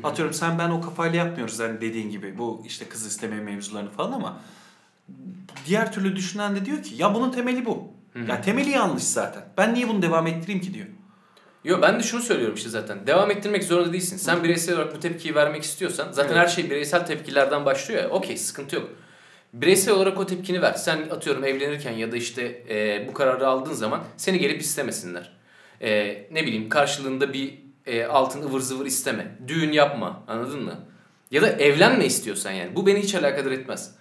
Atıyorum 0.03 0.34
sen 0.34 0.60
ben 0.60 0.70
o 0.70 0.82
kafayla 0.82 1.18
yapmıyoruz 1.18 1.60
hani 1.60 1.82
dediğin 1.82 2.10
gibi 2.10 2.38
bu 2.38 2.63
işte 2.65 2.89
kız 2.89 3.06
isteme 3.06 3.36
mevzularını 3.39 3.89
falan 3.92 4.12
ama 4.12 4.39
diğer 5.67 5.93
türlü 5.93 6.15
düşünen 6.15 6.55
de 6.55 6.65
diyor 6.65 6.83
ki 6.83 6.95
ya 6.98 7.15
bunun 7.15 7.31
temeli 7.31 7.65
bu. 7.65 7.93
Ya 8.27 8.41
temeli 8.41 8.69
yanlış 8.69 9.03
zaten. 9.03 9.43
Ben 9.57 9.74
niye 9.74 9.88
bunu 9.88 10.01
devam 10.01 10.27
ettireyim 10.27 10.62
ki 10.62 10.74
diyor. 10.74 10.88
Yo 11.63 11.81
ben 11.81 12.00
de 12.00 12.03
şunu 12.03 12.22
söylüyorum 12.22 12.55
işte 12.55 12.69
zaten. 12.69 13.07
Devam 13.07 13.31
ettirmek 13.31 13.63
zorunda 13.63 13.93
değilsin. 13.93 14.17
Sen 14.17 14.43
bireysel 14.43 14.75
olarak 14.75 14.95
bu 14.95 15.00
tepkiyi 15.00 15.36
vermek 15.36 15.63
istiyorsan 15.63 16.12
zaten 16.12 16.33
Evet. 16.36 16.41
her 16.41 16.48
şey 16.48 16.69
bireysel 16.69 17.05
tepkilerden 17.05 17.65
başlıyor 17.65 18.03
ya. 18.03 18.10
Okey 18.10 18.38
sıkıntı 18.38 18.75
yok. 18.75 18.89
Bireysel 19.53 19.93
olarak 19.93 20.19
o 20.19 20.25
tepkini 20.25 20.62
ver. 20.62 20.74
Sen 20.74 20.98
atıyorum 21.10 21.43
evlenirken 21.43 21.91
ya 21.91 22.12
da 22.12 22.17
işte 22.17 22.63
e, 22.69 23.07
bu 23.07 23.13
kararı 23.13 23.48
aldığın 23.48 23.74
zaman 23.74 24.03
seni 24.17 24.39
gelip 24.39 24.62
istemesinler. 24.62 25.31
E, 25.81 26.05
ne 26.31 26.43
bileyim 26.45 26.69
karşılığında 26.69 27.33
bir 27.33 27.60
e, 27.86 28.05
altın 28.05 28.41
ıvır 28.41 28.60
zıvır 28.60 28.86
isteme. 28.86 29.38
Düğün 29.48 29.72
yapma 29.72 30.24
anladın 30.27 30.63
mı? 30.63 30.79
Ya 31.31 31.41
da 31.41 31.50
evlenme 31.50 32.05
istiyorsan 32.05 32.51
yani. 32.51 32.75
Bu 32.75 32.88
beni 32.88 33.00
hiç 33.00 33.15
alakadar 33.15 33.51
etmez. 33.51 33.95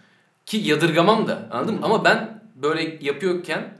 Ki 0.47 0.57
yadırgamam 0.57 1.29
da 1.29 1.49
anladın 1.51 1.75
mı? 1.75 1.81
Ama 1.83 2.05
ben 2.05 2.43
böyle 2.55 2.99
yapıyorken 3.01 3.75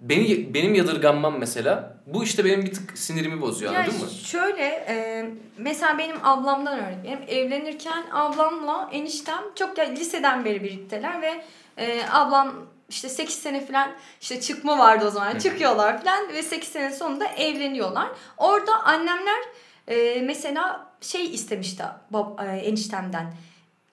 beni 0.00 0.54
benim 0.54 0.74
yadırganmam 0.74 1.38
mesela 1.38 1.96
bu 2.06 2.24
işte 2.24 2.44
benim 2.44 2.62
bir 2.62 2.72
tık 2.74 2.98
sinirimi 2.98 3.40
bozuyor 3.40 3.72
Yani 3.72 3.88
anladın 3.88 4.04
mı? 4.04 4.10
şöyle 4.10 4.62
e, 4.64 5.26
mesela 5.58 5.98
benim 5.98 6.16
ablamdan 6.22 6.78
örnek 6.78 6.98
vereyim. 7.04 7.20
Evlenirken 7.28 8.04
ablamla 8.12 8.88
eniştem 8.92 9.40
çok 9.54 9.78
ya 9.78 9.84
liseden 9.84 10.44
beri 10.44 10.62
birlikteler 10.64 11.22
ve 11.22 11.44
e, 11.78 12.00
ablam 12.12 12.52
işte 12.88 13.08
8 13.08 13.34
sene 13.34 13.66
falan 13.66 13.90
işte 14.20 14.40
çıkma 14.40 14.78
vardı 14.78 15.04
o 15.06 15.10
zaman 15.10 15.38
çıkıyorlar 15.38 16.04
falan 16.04 16.28
ve 16.32 16.42
8 16.42 16.68
sene 16.68 16.92
sonunda 16.92 17.26
evleniyorlar. 17.26 18.08
Orada 18.36 18.72
annemler 18.84 19.40
e, 19.88 20.20
mesela 20.20 20.86
şey 21.00 21.34
istemişti 21.34 21.82
bab, 22.10 22.38
e, 22.38 22.56
eniştemden 22.56 23.34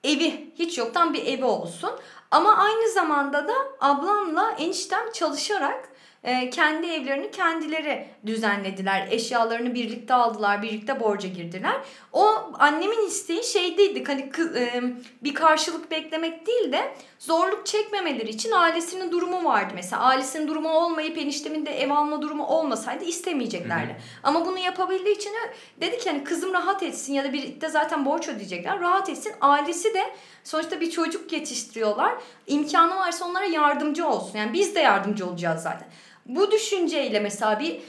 evi 0.04 0.52
hiç 0.58 0.78
yoktan 0.78 1.14
bir 1.14 1.26
evi 1.26 1.44
olsun. 1.44 1.90
Ama 2.30 2.56
aynı 2.56 2.92
zamanda 2.92 3.48
da 3.48 3.54
ablamla 3.80 4.50
eniştem 4.58 5.12
çalışarak 5.12 5.88
e, 6.24 6.50
kendi 6.50 6.86
evlerini 6.86 7.30
kendileri 7.30 8.06
düzenlediler. 8.26 9.08
Eşyalarını 9.10 9.74
birlikte 9.74 10.14
aldılar, 10.14 10.62
birlikte 10.62 11.00
borca 11.00 11.28
girdiler. 11.28 11.76
O 12.12 12.34
annemin 12.58 13.06
isteği 13.06 13.44
şeydeydi 13.44 14.04
hani 14.04 14.30
e, 14.56 14.82
bir 15.22 15.34
karşılık 15.34 15.90
beklemek 15.90 16.46
değil 16.46 16.72
de 16.72 16.94
zorluk 17.26 17.66
çekmemeleri 17.66 18.30
için 18.30 18.52
ailesinin 18.52 19.12
durumu 19.12 19.44
vardı. 19.44 19.72
Mesela 19.74 20.02
ailesinin 20.02 20.48
durumu 20.48 20.68
olmayıp 20.68 21.18
eniştemin 21.18 21.66
de 21.66 21.80
ev 21.82 21.90
alma 21.90 22.22
durumu 22.22 22.46
olmasaydı 22.46 23.04
istemeyeceklerdi. 23.04 23.96
Ama 24.22 24.46
bunu 24.46 24.58
yapabildiği 24.58 25.16
için 25.16 25.30
de 25.30 25.54
dedi 25.80 25.98
ki 25.98 26.10
hani 26.10 26.24
kızım 26.24 26.52
rahat 26.52 26.82
etsin 26.82 27.14
ya 27.14 27.24
da 27.24 27.32
birlikte 27.32 27.68
zaten 27.68 28.04
borç 28.04 28.28
ödeyecekler. 28.28 28.80
Rahat 28.80 29.08
etsin. 29.08 29.32
Ailesi 29.40 29.94
de 29.94 30.02
sonuçta 30.44 30.80
bir 30.80 30.90
çocuk 30.90 31.32
yetiştiriyorlar. 31.32 32.14
İmkanı 32.46 32.96
varsa 32.96 33.24
onlara 33.24 33.44
yardımcı 33.44 34.08
olsun. 34.08 34.38
Yani 34.38 34.52
biz 34.52 34.74
de 34.74 34.80
yardımcı 34.80 35.26
olacağız 35.26 35.62
zaten. 35.62 35.88
Bu 36.26 36.50
düşünceyle 36.50 37.20
mesela 37.20 37.60
bir 37.60 37.80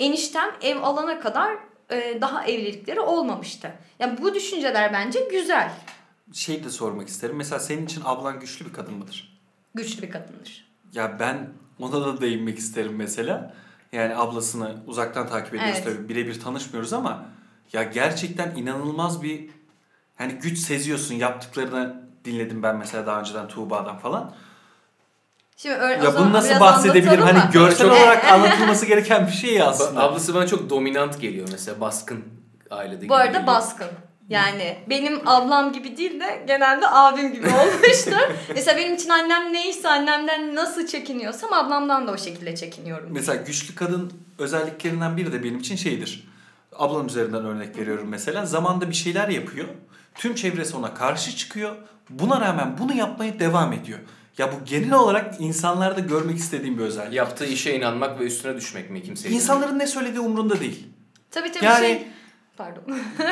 eniştem 0.00 0.50
ev 0.62 0.82
alana 0.82 1.20
kadar 1.20 1.56
e, 1.90 2.20
daha 2.20 2.44
evlilikleri 2.44 3.00
olmamıştı. 3.00 3.72
Yani 3.98 4.18
bu 4.22 4.34
düşünceler 4.34 4.92
bence 4.92 5.20
güzel. 5.30 5.70
Şey 6.32 6.64
de 6.64 6.70
sormak 6.70 7.08
isterim. 7.08 7.36
Mesela 7.36 7.58
senin 7.60 7.84
için 7.84 8.02
ablan 8.04 8.40
güçlü 8.40 8.66
bir 8.66 8.72
kadın 8.72 8.94
mıdır? 8.94 9.40
Güçlü 9.74 10.02
bir 10.02 10.10
kadındır. 10.10 10.72
Ya 10.94 11.18
ben 11.20 11.50
ona 11.78 12.00
da 12.06 12.20
değinmek 12.20 12.58
isterim 12.58 12.96
mesela. 12.96 13.54
Yani 13.92 14.16
ablasını 14.16 14.76
uzaktan 14.86 15.28
takip 15.28 15.54
ediyoruz 15.54 15.78
Evet. 15.82 15.96
tabii 15.96 16.08
birebir 16.08 16.40
tanışmıyoruz 16.40 16.92
ama 16.92 17.24
Ya 17.72 17.82
gerçekten 17.82 18.56
inanılmaz 18.56 19.22
bir 19.22 19.50
hani 20.16 20.32
güç 20.32 20.58
seziyorsun 20.58 21.14
yaptıklarını 21.14 22.02
dinledim 22.24 22.62
ben 22.62 22.76
mesela 22.76 23.06
daha 23.06 23.20
önceden 23.20 23.48
Tuğba'dan 23.48 23.98
falan. 23.98 24.34
Şimdi 25.56 25.74
öyle, 25.74 26.04
Ya 26.04 26.14
bunu 26.18 26.32
nasıl 26.32 26.50
anlatalım 26.54 27.20
Hani 27.20 27.38
mı? 27.38 27.48
görsel 27.52 27.88
Çok- 27.88 27.96
olarak 27.96 28.24
anlatılması 28.24 28.86
gereken 28.86 29.26
bir 29.26 29.32
şey 29.32 29.62
aslında. 29.62 30.02
Ablası 30.02 30.34
bana 30.34 30.46
çok 30.46 30.70
dominant 30.70 31.20
geliyor 31.20 31.48
mesela 31.52 31.80
baskın 31.80 32.24
ailede 32.70 33.08
Bu 33.08 33.14
arada 33.14 33.26
geliyor. 33.26 33.46
baskın. 33.46 33.88
Yani 34.32 34.76
benim 34.90 35.28
ablam 35.28 35.72
gibi 35.72 35.96
değil 35.96 36.20
de 36.20 36.44
genelde 36.46 36.88
abim 36.88 37.32
gibi 37.32 37.46
olmuştur. 37.60 38.34
Mesela 38.54 38.76
benim 38.78 38.94
için 38.94 39.08
annem 39.08 39.52
neyse 39.52 39.88
annemden 39.88 40.54
nasıl 40.54 40.86
çekiniyorsam 40.86 41.52
ablamdan 41.52 42.06
da 42.08 42.12
o 42.12 42.18
şekilde 42.18 42.56
çekiniyorum. 42.56 43.08
Mesela 43.12 43.42
güçlü 43.42 43.74
kadın 43.74 44.12
özelliklerinden 44.38 45.16
biri 45.16 45.32
de 45.32 45.44
benim 45.44 45.58
için 45.58 45.76
şeydir. 45.76 46.28
Ablam 46.76 47.06
üzerinden 47.06 47.44
örnek 47.44 47.78
veriyorum 47.78 48.08
mesela. 48.08 48.46
Zamanda 48.46 48.88
bir 48.90 48.94
şeyler 48.94 49.28
yapıyor. 49.28 49.68
Tüm 50.14 50.34
çevresi 50.34 50.76
ona 50.76 50.94
karşı 50.94 51.36
çıkıyor. 51.36 51.76
Buna 52.10 52.40
rağmen 52.40 52.78
bunu 52.78 52.94
yapmaya 52.94 53.38
devam 53.40 53.72
ediyor. 53.72 53.98
Ya 54.38 54.52
bu 54.52 54.64
genel 54.64 54.94
olarak 54.94 55.40
insanlarda 55.40 56.00
görmek 56.00 56.38
istediğim 56.38 56.78
bir 56.78 56.82
özellik. 56.82 57.14
Yaptığı 57.14 57.46
işe 57.46 57.74
inanmak 57.74 58.20
ve 58.20 58.24
üstüne 58.24 58.56
düşmek 58.56 58.90
mi 58.90 59.02
kimseye? 59.02 59.28
İnsanların 59.28 59.78
ne 59.78 59.86
söylediği 59.86 60.20
umurunda 60.20 60.60
değil. 60.60 60.86
Tabii 61.30 61.52
tabii 61.52 61.64
Yani- 61.64 61.86
şey... 61.86 62.06
Pardon. 62.56 62.82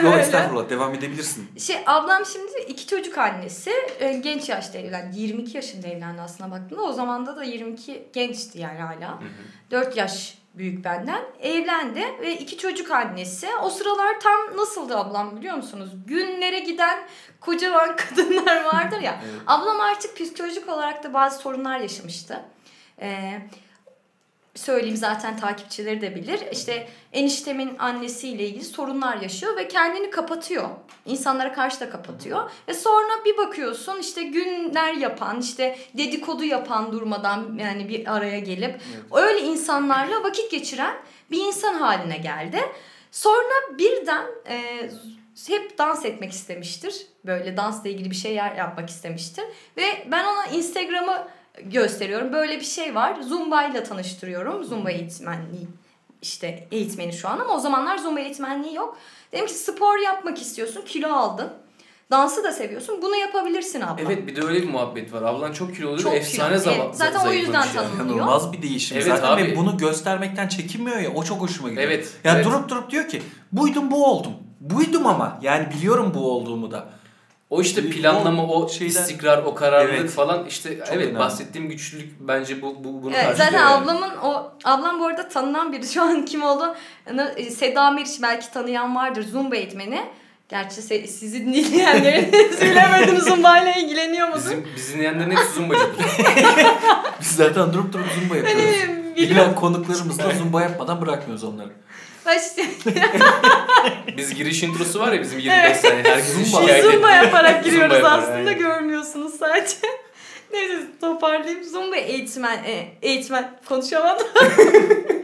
Yok 0.03 0.15
estağfurullah 0.21 0.71
devam 0.71 0.95
edebilirsin. 0.95 1.59
Şey 1.59 1.77
ablam 1.87 2.27
şimdi 2.27 2.61
iki 2.69 2.87
çocuk 2.87 3.19
annesi. 3.19 3.73
E, 4.01 4.13
genç 4.13 4.49
yaşta 4.49 4.79
evlendi. 4.79 5.19
22 5.21 5.57
yaşında 5.57 5.87
evlendi 5.89 6.21
aslına 6.21 6.51
baktığında. 6.51 6.83
O 6.83 6.93
zamanda 6.93 7.37
da 7.37 7.45
22 7.45 8.09
gençti 8.13 8.59
yani 8.59 8.79
hala. 8.79 9.19
4 9.71 9.97
yaş 9.97 10.39
büyük 10.55 10.85
benden. 10.85 11.23
Evlendi 11.41 12.01
ve 12.21 12.39
iki 12.39 12.59
çocuk 12.59 12.91
annesi. 12.91 13.49
O 13.63 13.71
sıralar 13.71 14.21
tam 14.21 14.57
nasıldı 14.57 14.97
ablam 14.97 15.37
biliyor 15.37 15.57
musunuz? 15.57 15.91
Günlere 16.07 16.59
giden 16.59 16.99
kocaman 17.41 17.97
kadınlar 17.97 18.65
vardır 18.65 19.01
ya. 19.01 19.21
Evet. 19.25 19.43
Ablam 19.47 19.81
artık 19.81 20.17
psikolojik 20.17 20.69
olarak 20.69 21.05
da 21.05 21.15
bazı 21.15 21.39
sorunlar 21.39 21.81
yaşamıştı. 21.81 22.41
Ee, 23.01 23.41
söyleyeyim 24.61 24.97
zaten 24.97 25.37
takipçileri 25.37 26.01
de 26.01 26.15
bilir. 26.15 26.41
İşte 26.53 26.89
eniştemin 27.13 27.79
annesiyle 27.79 28.45
ilgili 28.45 28.65
sorunlar 28.65 29.17
yaşıyor 29.17 29.57
ve 29.57 29.69
kendini 29.69 30.11
kapatıyor. 30.11 30.69
İnsanlara 31.07 31.53
karşı 31.53 31.81
da 31.81 31.91
kapatıyor. 31.91 32.51
Ve 32.69 32.75
sonra 32.75 33.25
bir 33.25 33.37
bakıyorsun 33.37 33.99
işte 33.99 34.23
günler 34.23 34.93
yapan, 34.93 35.41
işte 35.41 35.79
dedikodu 35.97 36.45
yapan 36.45 36.93
durmadan 36.93 37.59
yani 37.61 37.89
bir 37.89 38.17
araya 38.17 38.39
gelip 38.39 38.81
öyle 39.13 39.41
insanlarla 39.41 40.23
vakit 40.23 40.51
geçiren 40.51 40.97
bir 41.31 41.45
insan 41.45 41.75
haline 41.75 42.17
geldi. 42.17 42.61
Sonra 43.11 43.79
birden 43.79 44.27
e, 44.49 44.91
hep 45.49 45.79
dans 45.79 46.05
etmek 46.05 46.33
istemiştir. 46.33 47.07
Böyle 47.25 47.57
dansla 47.57 47.89
ilgili 47.89 48.11
bir 48.11 48.17
şeyler 48.17 48.57
yapmak 48.57 48.91
istemiştir. 48.91 49.45
Ve 49.77 50.07
ben 50.11 50.25
ona 50.25 50.47
Instagram'ı 50.47 51.29
gösteriyorum. 51.63 52.33
Böyle 52.33 52.57
bir 52.61 52.65
şey 52.65 52.95
var. 52.95 53.21
Zumba 53.23 53.63
ile 53.65 53.85
tanıştırıyorum. 53.85 54.65
Zumba 54.65 54.91
eğitmenliği 54.91 55.67
işte 56.23 56.69
eğitmeni 56.73 57.13
şu 57.13 57.29
an 57.29 57.39
ama 57.39 57.55
o 57.55 57.59
zamanlar 57.59 57.99
Zumba 57.99 58.21
eğitmenliği 58.21 58.75
yok. 58.75 58.99
Dedim 59.33 59.47
ki 59.47 59.55
spor 59.55 59.99
yapmak 59.99 60.43
istiyorsun, 60.43 60.83
kilo 60.87 61.09
aldın. 61.13 61.53
Dansı 62.11 62.45
da 62.45 62.53
seviyorsun. 62.53 63.03
Bunu 63.03 63.17
yapabilirsin 63.17 63.81
abla. 63.81 64.03
Evet 64.03 64.27
bir 64.27 64.37
de 64.37 64.43
öyle 64.43 64.63
bir 64.63 64.69
muhabbet 64.69 65.13
var. 65.13 65.23
Ablan 65.23 65.53
çok 65.53 65.77
kilolu 65.77 66.03
Çok 66.03 66.13
ve 66.13 66.17
efsane 66.17 66.49
kilo. 66.49 66.59
zaman 66.59 66.81
Evet, 66.87 66.97
zaten 66.97 67.27
o 67.27 67.33
yüzden 67.33 67.69
tanınıyor. 67.75 68.05
İnanılmaz 68.17 68.53
bir 68.53 68.63
değişim 68.63 68.97
Evet 68.97 69.07
zaten 69.07 69.29
abi. 69.29 69.43
ve 69.43 69.57
bunu 69.57 69.77
göstermekten 69.79 70.49
çekinmiyor 70.49 70.99
ya 70.99 71.15
o 71.15 71.25
çok 71.25 71.41
hoşuma 71.41 71.69
gidiyor. 71.69 71.87
Evet, 71.87 72.13
Yani 72.25 72.37
evet. 72.37 72.47
durup 72.47 72.69
durup 72.69 72.91
diyor 72.91 73.09
ki 73.09 73.23
buydum 73.53 73.91
bu 73.91 74.07
oldum. 74.07 74.33
Buydum 74.61 75.07
ama 75.07 75.39
yani 75.43 75.69
biliyorum 75.71 76.13
bu 76.15 76.31
olduğumu 76.31 76.71
da. 76.71 76.89
O 77.51 77.61
işte 77.61 77.91
planlama, 77.91 78.47
o 78.47 78.69
şeyden- 78.69 78.87
istikrar, 79.01 79.39
o 79.39 79.55
kararlılık 79.55 80.01
Evet. 80.01 80.11
falan 80.11 80.47
işte 80.47 80.69
evet 80.91 80.91
önemli. 81.07 81.19
bahsettiğim 81.19 81.69
güçlülük 81.69 82.13
bence 82.21 82.63
bu, 82.63 82.85
bu 82.85 83.03
bunu 83.03 83.15
Evet, 83.15 83.25
karşılıyor. 83.27 83.51
zaten 83.51 83.59
yani. 83.65 83.83
ablamın 83.83 84.17
o 84.25 84.53
ablam 84.65 85.01
bu 85.01 85.07
arada 85.07 85.29
tanınan 85.29 85.73
biri 85.73 85.87
şu 85.89 86.03
an 86.03 86.25
kim 86.25 86.43
oldu? 86.43 86.75
Yani 87.07 87.51
Seda 87.51 87.91
Meriç 87.91 88.23
belki 88.23 88.53
tanıyan 88.53 88.97
vardır 88.97 89.23
Zumba 89.33 89.57
eğitmeni. 89.57 90.03
Gerçi 90.49 90.81
se- 90.81 91.07
sizi 91.07 91.41
dinleyenlerin 91.47 92.33
bilemedim 92.61 93.21
Zumba 93.21 93.59
ile 93.59 93.75
ilgileniyor 93.81 94.29
musun? 94.29 94.43
Bizim, 94.51 94.67
biz 94.77 94.95
dinleyenlerin 94.95 95.31
hepsi 95.31 95.53
zumbacıdır. 95.55 95.97
Biz 97.21 97.29
zaten 97.37 97.73
durup 97.73 97.93
durup 97.93 98.07
zumba 98.21 98.37
yapıyoruz. 98.37 98.65
Hani. 98.87 99.01
İlla 99.17 99.55
konuklarımızla 99.55 100.31
zumba 100.39 100.63
yapmadan 100.63 101.01
bırakmıyoruz 101.01 101.45
onları. 101.45 101.69
Ben 102.27 102.39
işte 102.39 102.67
Biz 104.17 104.35
giriş 104.35 104.63
introsu 104.63 105.01
var 105.01 105.13
ya 105.13 105.21
bizim 105.21 105.39
25 105.39 105.77
saniye 105.77 106.03
herkesin 106.03 106.45
Zumba. 106.45 106.61
şikayet 106.61 106.85
Zumba 106.85 107.11
yaparak 107.11 107.65
giriyoruz 107.65 107.95
Zumba 107.95 108.09
yaparak, 108.09 108.23
aslında 108.23 108.37
aynen. 108.37 108.59
görmüyorsunuz 108.59 109.35
sadece. 109.35 109.77
Neyse 110.53 110.77
toparlayayım. 111.01 111.65
Zumba 111.65 111.97
eğitmen, 111.97 112.65
e, 112.65 112.89
eğitmen 113.03 113.51
konuşamadım. 113.69 114.27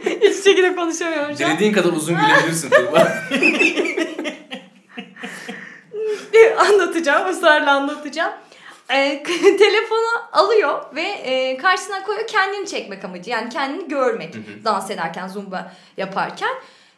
Hiçbir 0.05 0.43
şekilde 0.43 0.75
konuşamıyorum 0.75 1.37
şu 1.37 1.45
an. 1.45 1.51
Dilediğin 1.51 1.73
kadar 1.73 1.89
uzun 1.89 2.15
gülebilirsin 2.15 2.69
Tuğba. 2.69 3.07
anlatacağım, 6.57 7.29
ısrarla 7.29 7.71
anlatacağım. 7.71 8.33
Ee, 8.89 9.23
telefonu 9.57 10.21
alıyor 10.31 10.95
ve 10.95 11.01
e, 11.01 11.57
karşısına 11.57 12.03
koyuyor 12.03 12.27
kendini 12.27 12.67
çekmek 12.67 13.05
amacı. 13.05 13.29
Yani 13.29 13.49
kendini 13.49 13.87
görmek 13.87 14.35
Hı 14.35 14.39
hı. 14.39 14.63
dans 14.65 14.91
ederken, 14.91 15.27
zumba 15.27 15.71
yaparken. 15.97 16.55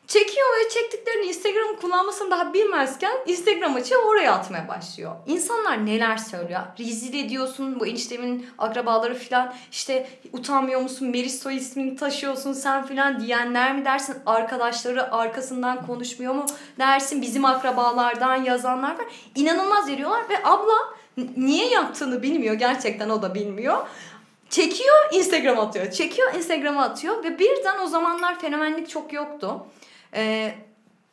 Çekiyor 0.10 0.48
ve 0.48 0.70
çektiklerini 0.70 1.26
Instagram 1.26 1.76
kullanmasını 1.82 2.32
daha 2.32 2.54
bilmezken 2.54 3.12
Instagram 3.26 3.76
açıyor 3.76 4.04
oraya 4.04 4.34
atmaya 4.34 4.68
başlıyor. 4.68 5.16
İnsanlar 5.28 5.86
neler 5.86 6.18
söylüyor. 6.18 6.62
Rezil 6.80 7.26
ediyorsun 7.26 7.80
bu 7.80 7.88
eniştemin 7.88 8.48
akrabaları 8.58 9.16
falan. 9.16 9.54
İşte 9.72 10.10
utanmıyor 10.34 10.82
musun 10.82 11.08
Meris 11.08 11.44
soy 11.44 11.58
ismini 11.58 11.96
taşıyorsun 11.96 12.54
sen 12.54 12.86
falan 12.86 13.20
diyenler 13.20 13.76
mi 13.76 13.86
dersin. 13.86 14.16
Arkadaşları 14.26 15.14
arkasından 15.14 15.86
konuşmuyor 15.86 16.34
mu 16.34 16.46
dersin. 16.80 17.22
Bizim 17.22 17.46
akrabalardan 17.46 18.36
yazanlar 18.36 18.92
var. 18.92 19.06
İnanılmaz 19.36 19.88
veriyorlar 19.88 20.30
ve 20.30 20.44
abla 20.44 20.94
niye 21.38 21.70
yaptığını 21.70 22.22
bilmiyor. 22.22 22.56
Gerçekten 22.56 23.10
o 23.10 23.22
da 23.22 23.36
bilmiyor. 23.36 23.78
Çekiyor 24.50 24.96
Instagram 25.12 25.60
atıyor. 25.60 25.92
Çekiyor 25.92 26.34
Instagram'a 26.34 26.84
atıyor 26.84 27.24
ve 27.24 27.40
birden 27.40 27.80
o 27.80 27.88
zamanlar 27.88 28.40
fenomenlik 28.40 28.90
çok 28.90 29.14
yoktu. 29.14 29.66
Ee, 30.16 30.56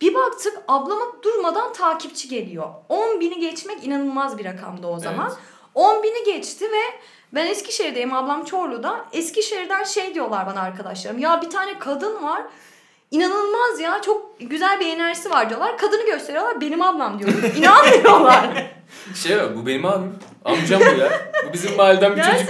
bir 0.01 0.15
baktık 0.15 0.59
ablama 0.69 1.05
durmadan 1.23 1.73
takipçi 1.73 2.29
geliyor. 2.29 2.69
10 2.89 3.21
bini 3.21 3.41
geçmek 3.41 3.85
inanılmaz 3.85 4.39
bir 4.39 4.45
rakamdı 4.45 4.87
o 4.87 4.99
zaman. 4.99 5.27
Evet. 5.29 5.39
10 5.75 6.03
bini 6.03 6.25
geçti 6.25 6.65
ve 6.65 7.01
ben 7.33 7.47
Eskişehir'deyim 7.47 8.13
ablam 8.15 8.45
Çorlu'da. 8.45 9.05
Eskişehir'den 9.13 9.85
şey 9.85 10.15
diyorlar 10.15 10.47
bana 10.47 10.61
arkadaşlarım. 10.61 11.19
Ya 11.19 11.43
bir 11.43 11.51
tane 11.51 11.79
kadın 11.79 12.23
var. 12.23 12.43
İnanılmaz 13.11 13.81
ya 13.81 14.03
çok 14.03 14.41
güzel 14.41 14.81
bir 14.81 14.87
enerjisi 14.87 15.31
var 15.31 15.49
diyorlar. 15.49 15.79
Kadını 15.79 16.07
gösteriyorlar 16.07 16.61
benim 16.61 16.83
ablam 16.83 17.19
diyor. 17.19 17.31
İnanmıyorlar. 17.57 18.67
Şey 19.15 19.37
var 19.37 19.57
bu 19.57 19.67
benim 19.67 19.87
abim. 19.87 20.19
Amcam 20.45 20.81
bu 20.81 21.01
ya. 21.01 21.11
Bu 21.49 21.53
bizim 21.53 21.77
mahalleden 21.77 22.17
bir 22.17 22.23
çocuk. 22.23 22.49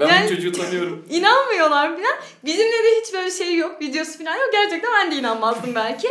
Ben 0.00 0.08
yani- 0.08 0.24
bu 0.24 0.34
çocuğu 0.34 0.52
tanıyorum. 0.52 1.06
İnanmıyorlar 1.10 1.88
falan. 1.88 2.16
Bizimle 2.44 2.84
de 2.84 3.00
hiç 3.02 3.14
böyle 3.14 3.30
şey 3.30 3.56
yok. 3.56 3.80
Videosu 3.80 4.18
falan 4.18 4.36
yok. 4.36 4.52
Gerçekten 4.52 4.90
ben 4.92 5.10
de 5.10 5.16
inanmazdım 5.16 5.74
belki. 5.74 6.08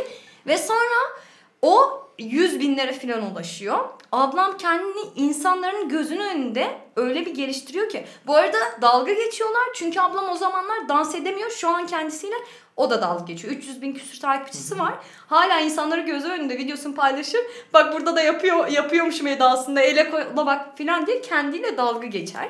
Ve 0.47 0.57
sonra 0.57 1.19
o 1.61 2.05
100 2.19 2.59
binlere 2.59 2.93
falan 2.93 3.31
ulaşıyor. 3.31 3.79
Ablam 4.11 4.57
kendini 4.57 5.01
insanların 5.15 5.89
gözünün 5.89 6.29
önünde 6.29 6.77
öyle 6.95 7.25
bir 7.25 7.33
geliştiriyor 7.35 7.89
ki. 7.89 8.05
Bu 8.27 8.35
arada 8.35 8.57
dalga 8.81 9.13
geçiyorlar. 9.13 9.63
Çünkü 9.75 9.99
ablam 9.99 10.29
o 10.29 10.35
zamanlar 10.35 10.89
dans 10.89 11.15
edemiyor. 11.15 11.49
Şu 11.49 11.69
an 11.69 11.87
kendisiyle 11.87 12.35
o 12.77 12.89
da 12.89 13.01
dalga 13.01 13.25
geçiyor. 13.25 13.53
300 13.53 13.81
bin 13.81 13.93
küsür 13.93 14.19
takipçisi 14.19 14.79
var. 14.79 14.93
Hala 15.27 15.59
insanları 15.59 16.01
gözü 16.01 16.27
önünde 16.27 16.57
videosunu 16.57 16.95
paylaşır. 16.95 17.41
Bak 17.73 17.93
burada 17.93 18.15
da 18.15 18.21
yapıyor 18.21 18.67
yapıyormuşum 18.67 19.27
edasında 19.27 19.81
ele 19.81 20.11
kola 20.11 20.45
bak 20.45 20.77
falan 20.77 21.07
diye 21.07 21.21
kendiyle 21.21 21.77
dalga 21.77 22.07
geçer. 22.07 22.49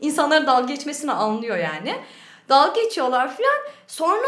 İnsanların 0.00 0.46
dalga 0.46 0.66
geçmesini 0.74 1.12
anlıyor 1.12 1.56
yani. 1.56 1.96
Dalga 2.48 2.82
geçiyorlar 2.82 3.36
falan. 3.36 3.58
Sonra 3.86 4.26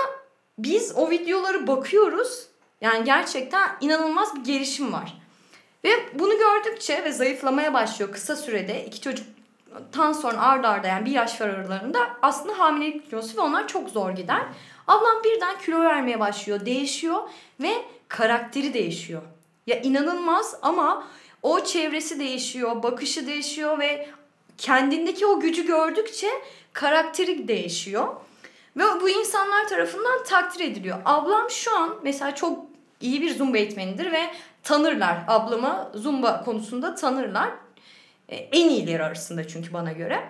biz 0.59 0.93
o 0.97 1.11
videoları 1.11 1.67
bakıyoruz. 1.67 2.47
Yani 2.81 3.05
gerçekten 3.05 3.71
inanılmaz 3.81 4.37
bir 4.37 4.45
gelişim 4.45 4.93
var. 4.93 5.15
Ve 5.85 5.91
bunu 6.15 6.33
gördükçe 6.39 7.05
ve 7.05 7.13
zayıflamaya 7.13 7.75
başlıyor 7.75 8.13
kısa 8.13 8.37
sürede. 8.37 8.85
iki 8.85 9.01
çocuktan 9.01 10.13
sonra 10.13 10.43
arda 10.43 10.69
arda 10.69 10.87
yani 10.87 11.07
bir 11.07 11.11
yaş 11.11 11.41
var 11.41 11.49
aralarında 11.49 11.99
aslında 12.23 12.59
hamilelik 12.59 13.11
kilosu 13.11 13.37
ve 13.37 13.41
onlar 13.41 13.69
çok 13.69 13.91
zor 13.91 14.11
gider. 14.11 14.43
Ablam 14.87 15.25
birden 15.25 15.59
kilo 15.59 15.81
vermeye 15.81 16.21
başlıyor, 16.21 16.67
değişiyor 16.67 17.21
ve 17.61 17.73
karakteri 18.09 18.75
değişiyor. 18.75 19.23
Ya 19.67 19.81
inanılmaz 19.81 20.57
ama 20.63 21.07
o 21.43 21.65
çevresi 21.65 22.21
değişiyor, 22.21 22.83
bakışı 22.83 23.27
değişiyor 23.27 23.79
ve 23.79 24.09
kendindeki 24.59 25.27
o 25.27 25.41
gücü 25.41 25.67
gördükçe 25.67 26.29
karakteri 26.73 27.49
değişiyor. 27.49 28.09
Ve 28.77 28.83
bu 29.01 29.09
insanlar 29.09 29.69
tarafından 29.69 30.25
takdir 30.25 30.65
ediliyor. 30.65 30.99
Ablam 31.05 31.51
şu 31.51 31.77
an 31.77 31.97
mesela 32.03 32.35
çok 32.35 32.67
iyi 33.01 33.23
bir 33.23 33.35
zumba 33.35 33.59
eğitmenidir 33.59 34.13
ve 34.13 34.31
tanırlar. 34.63 35.19
Ablamı 35.27 35.91
zumba 35.95 36.45
konusunda 36.45 36.95
tanırlar. 36.95 37.49
E, 38.29 38.37
en 38.37 38.69
iyileri 38.69 39.05
arasında 39.05 39.49
çünkü 39.49 39.73
bana 39.73 39.93
göre. 39.93 40.29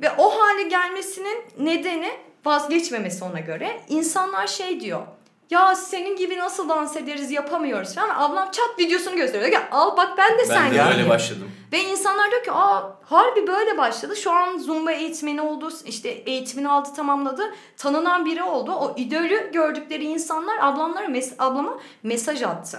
Ve 0.00 0.10
o 0.18 0.38
hale 0.38 0.62
gelmesinin 0.62 1.44
nedeni 1.58 2.10
vazgeçmemesi 2.44 3.24
ona 3.24 3.40
göre. 3.40 3.80
İnsanlar 3.88 4.46
şey 4.46 4.80
diyor. 4.80 5.06
Ya 5.50 5.74
senin 5.76 6.16
gibi 6.16 6.38
nasıl 6.38 6.68
dans 6.68 6.96
ederiz 6.96 7.30
yapamıyoruz 7.30 7.94
falan. 7.94 8.08
Ablam 8.10 8.50
çat 8.50 8.78
videosunu 8.78 9.16
gösteriyor. 9.16 9.50
Diyor 9.50 9.62
ki 9.62 9.68
al 9.70 9.96
bak 9.96 10.18
ben 10.18 10.38
de 10.38 10.44
sen 10.44 10.64
Ben 10.64 10.72
de 10.72 10.76
yani. 10.76 10.94
öyle 10.94 11.08
başladım. 11.08 11.50
ve 11.72 11.80
insanlar 11.82 12.30
diyor 12.30 12.44
ki 12.44 12.52
aa 12.52 12.82
harbi 13.04 13.46
böyle 13.46 13.78
başladı. 13.78 14.16
Şu 14.16 14.30
an 14.30 14.58
Zumba 14.58 14.92
eğitmeni 14.92 15.40
oldu. 15.42 15.70
işte 15.86 16.08
eğitimini 16.08 16.68
aldı 16.68 16.88
tamamladı. 16.96 17.54
Tanınan 17.76 18.24
biri 18.24 18.42
oldu. 18.42 18.72
O 18.72 18.94
idolü 18.96 19.50
gördükleri 19.52 20.04
insanlar 20.04 20.58
ablamlara 20.60 21.06
mes- 21.06 21.34
ablama 21.38 21.78
mesaj 22.02 22.42
attı. 22.42 22.78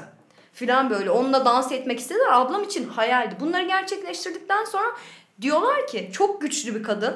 Filan 0.53 0.89
böyle 0.89 1.11
onunla 1.11 1.45
dans 1.45 1.71
etmek 1.71 1.99
istediler. 1.99 2.27
Ablam 2.31 2.63
için 2.63 2.89
hayaldi. 2.89 3.35
Bunları 3.39 3.63
gerçekleştirdikten 3.63 4.65
sonra 4.65 4.85
diyorlar 5.41 5.87
ki 5.87 6.09
çok 6.13 6.41
güçlü 6.41 6.75
bir 6.75 6.83
kadın. 6.83 7.15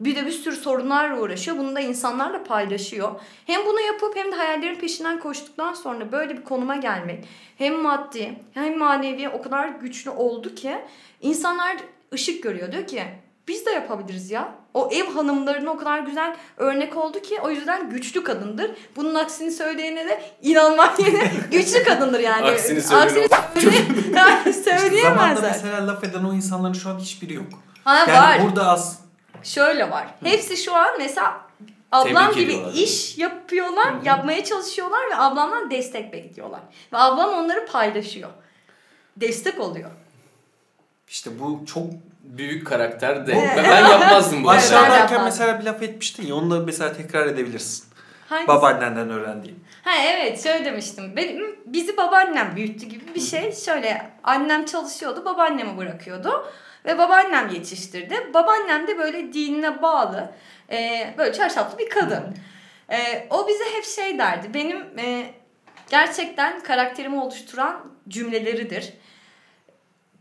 Bir 0.00 0.16
de 0.16 0.26
bir 0.26 0.32
sürü 0.32 0.56
sorunlarla 0.56 1.20
uğraşıyor. 1.20 1.58
Bunu 1.58 1.76
da 1.76 1.80
insanlarla 1.80 2.44
paylaşıyor. 2.44 3.10
Hem 3.46 3.66
bunu 3.66 3.80
yapıp 3.80 4.16
hem 4.16 4.32
de 4.32 4.36
hayallerin 4.36 4.74
peşinden 4.80 5.20
koştuktan 5.20 5.74
sonra 5.74 6.12
böyle 6.12 6.36
bir 6.38 6.44
konuma 6.44 6.76
gelmek 6.76 7.24
hem 7.58 7.74
maddi 7.74 8.38
hem 8.54 8.78
manevi 8.78 9.28
o 9.28 9.42
kadar 9.42 9.68
güçlü 9.68 10.10
oldu 10.10 10.54
ki 10.54 10.78
insanlar 11.20 11.76
ışık 12.14 12.42
görüyor. 12.42 12.72
Diyor 12.72 12.86
ki 12.86 13.02
biz 13.48 13.66
de 13.66 13.70
yapabiliriz 13.70 14.30
ya. 14.30 14.48
O 14.74 14.90
ev 14.92 15.04
hanımlarına 15.06 15.70
o 15.70 15.76
kadar 15.76 15.98
güzel 15.98 16.36
örnek 16.56 16.96
oldu 16.96 17.20
ki 17.22 17.38
o 17.42 17.50
yüzden 17.50 17.90
güçlü 17.90 18.24
kadındır. 18.24 18.70
Bunun 18.96 19.14
aksini 19.14 19.50
söyleyene 19.50 20.08
de 20.08 20.20
inanmak 20.42 20.98
yerine 21.00 21.30
güçlü 21.52 21.84
kadındır 21.84 22.20
yani. 22.20 22.46
Aksini 22.46 22.82
söyleyene 22.82 23.26
Aksini 23.36 23.62
söyle- 23.72 23.84
Zamanında 25.08 25.40
mesela 25.40 25.86
laf 25.86 26.04
eden 26.04 26.24
o 26.24 26.32
insanların 26.34 26.72
şu 26.72 26.90
an 26.90 26.98
hiçbiri 26.98 27.34
yok. 27.34 27.46
Ha 27.84 27.98
Yani 27.98 28.12
var. 28.12 28.42
burada 28.42 28.68
az 28.68 28.98
Şöyle 29.42 29.90
var. 29.90 30.06
Hepsi 30.24 30.56
şu 30.56 30.74
an 30.74 30.88
mesela 30.98 31.40
ablam 31.92 32.32
Tebrik 32.32 32.36
gibi 32.36 32.80
iş 32.82 33.18
yapıyorlar, 33.18 33.94
yapmaya 34.04 34.44
çalışıyorlar 34.44 35.10
ve 35.10 35.16
ablamdan 35.16 35.70
destek 35.70 36.12
bekliyorlar. 36.12 36.60
Ve 36.92 36.98
ablam 36.98 37.34
onları 37.34 37.66
paylaşıyor. 37.66 38.30
Destek 39.16 39.60
oluyor. 39.60 39.90
işte 41.08 41.30
bu 41.40 41.66
çok 41.66 41.86
Büyük 42.26 42.66
karakter 42.66 43.26
de. 43.26 43.54
Ben, 43.56 43.88
yapmazdım 43.88 44.44
bu 44.44 44.50
aşağıdayken 44.50 45.24
mesela 45.24 45.60
bir 45.60 45.64
laf 45.64 45.82
etmiştin 45.82 46.26
ya 46.26 46.34
onu 46.34 46.50
da 46.50 46.60
mesela 46.60 46.92
tekrar 46.92 47.26
edebilirsin. 47.26 47.84
Hangisi? 48.28 48.48
Babaannenden 48.48 49.10
öğrendiğin. 49.10 49.64
Ha 49.84 49.90
evet 50.02 50.42
şöyle 50.42 50.64
demiştim. 50.64 51.16
Benim, 51.16 51.56
bizi 51.66 51.96
babaannem 51.96 52.56
büyüttü 52.56 52.86
gibi 52.86 53.14
bir 53.14 53.20
şey. 53.20 53.52
Şöyle 53.52 54.10
annem 54.24 54.64
çalışıyordu 54.64 55.24
babaannemi 55.24 55.78
bırakıyordu. 55.78 56.46
Ve 56.84 56.98
babaannem 56.98 57.48
yetiştirdi. 57.48 58.30
Babaannem 58.34 58.86
de 58.86 58.98
böyle 58.98 59.32
dinine 59.32 59.82
bağlı 59.82 60.32
e, 60.70 61.10
böyle 61.18 61.32
çarşaflı 61.32 61.78
bir 61.78 61.90
kadın. 61.90 62.36
E, 62.90 63.26
o 63.30 63.48
bize 63.48 63.64
hep 63.76 63.84
şey 63.84 64.18
derdi. 64.18 64.54
Benim 64.54 64.98
e, 64.98 65.30
gerçekten 65.90 66.62
karakterimi 66.62 67.20
oluşturan 67.20 67.92
cümleleridir. 68.08 68.92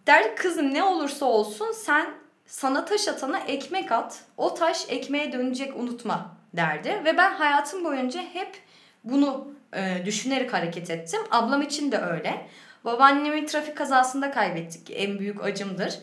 Der 0.07 0.35
kızım 0.35 0.73
ne 0.73 0.83
olursa 0.83 1.25
olsun 1.25 1.71
sen 1.71 2.07
sana 2.45 2.85
taş 2.85 3.07
atana 3.07 3.39
ekmek 3.39 3.91
at. 3.91 4.19
O 4.37 4.53
taş 4.53 4.85
ekmeğe 4.89 5.31
dönecek 5.31 5.75
unutma 5.75 6.34
derdi. 6.57 7.01
Ve 7.05 7.17
ben 7.17 7.33
hayatım 7.33 7.83
boyunca 7.83 8.21
hep 8.33 8.61
bunu 9.03 9.47
e, 9.73 10.05
düşünerek 10.05 10.53
hareket 10.53 10.89
ettim. 10.89 11.21
Ablam 11.31 11.61
için 11.61 11.91
de 11.91 11.97
öyle. 11.97 12.47
Babaannemi 12.85 13.45
trafik 13.45 13.77
kazasında 13.77 14.31
kaybettik. 14.31 14.91
En 14.93 15.19
büyük 15.19 15.43
acımdır. 15.43 15.99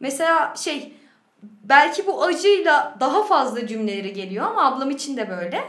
Mesela 0.00 0.54
şey 0.56 0.94
belki 1.42 2.06
bu 2.06 2.24
acıyla 2.24 2.96
daha 3.00 3.22
fazla 3.22 3.66
cümleleri 3.66 4.12
geliyor 4.12 4.46
ama 4.46 4.66
ablam 4.66 4.90
için 4.90 5.16
de 5.16 5.30
böyle. 5.30 5.64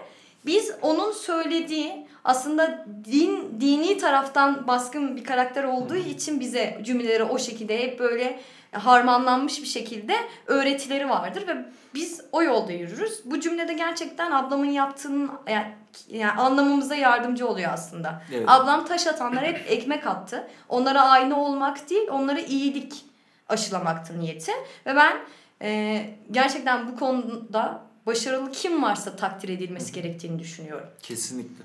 Biz 0.45 0.71
onun 0.81 1.11
söylediği 1.11 2.07
aslında 2.23 2.85
din 3.05 3.61
dini 3.61 3.97
taraftan 3.97 4.67
baskın 4.67 5.15
bir 5.15 5.23
karakter 5.23 5.63
olduğu 5.63 5.95
için 5.95 6.39
bize 6.39 6.81
cümleleri 6.83 7.23
o 7.23 7.39
şekilde 7.39 7.83
hep 7.83 7.99
böyle 7.99 8.39
harmanlanmış 8.71 9.61
bir 9.61 9.67
şekilde 9.67 10.15
öğretileri 10.47 11.09
vardır 11.09 11.47
ve 11.47 11.65
biz 11.93 12.21
o 12.31 12.43
yolda 12.43 12.71
yürürüz. 12.71 13.21
Bu 13.25 13.39
cümlede 13.39 13.73
gerçekten 13.73 14.31
ablamın 14.31 14.65
yaptığının 14.65 15.31
yani, 15.49 15.67
yani 16.09 16.31
anlamamıza 16.31 16.95
yardımcı 16.95 17.47
oluyor 17.47 17.73
aslında. 17.73 18.23
Evet. 18.33 18.49
Ablam 18.49 18.85
taş 18.85 19.07
atanlara 19.07 19.45
hep 19.45 19.65
ekmek 19.67 20.07
attı. 20.07 20.47
Onlara 20.69 21.01
aynı 21.01 21.43
olmak 21.43 21.89
değil, 21.89 22.07
onlara 22.11 22.39
iyilik 22.39 23.05
aşılamaktı 23.49 24.19
niyeti. 24.19 24.51
Ve 24.85 24.95
ben 24.95 25.17
e, 25.61 26.01
gerçekten 26.31 26.87
bu 26.87 26.95
konuda 26.95 27.81
başarılı 28.05 28.51
kim 28.51 28.83
varsa 28.83 29.15
takdir 29.15 29.49
edilmesi 29.49 29.93
gerektiğini 29.93 30.39
düşünüyorum. 30.39 30.87
Kesinlikle. 31.01 31.63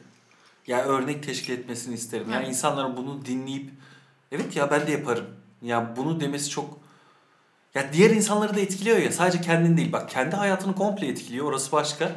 Ya 0.67 0.85
örnek 0.85 1.23
teşkil 1.23 1.53
etmesini 1.53 1.95
isterim. 1.95 2.27
Yani 2.31 2.39
Evet. 2.43 2.49
insanların 2.49 2.97
bunu 2.97 3.25
dinleyip 3.27 3.71
evet 4.33 4.57
ya 4.57 4.71
ben 4.71 4.87
de 4.87 4.91
yaparım. 4.93 5.27
Ya 5.63 5.93
bunu 5.97 6.21
demesi 6.21 6.51
çok 6.51 6.79
ya 7.75 7.93
diğer 7.93 8.11
insanları 8.11 8.57
da 8.57 8.61
etkiliyor 8.61 8.99
ya. 8.99 9.13
Sadece 9.13 9.41
kendini 9.41 9.77
değil. 9.77 9.93
Bak 9.93 10.11
kendi 10.11 10.37
hayatını 10.37 10.75
komple 10.75 11.07
etkiliyor. 11.09 11.47
Orası 11.47 11.73
başka. 11.73 12.11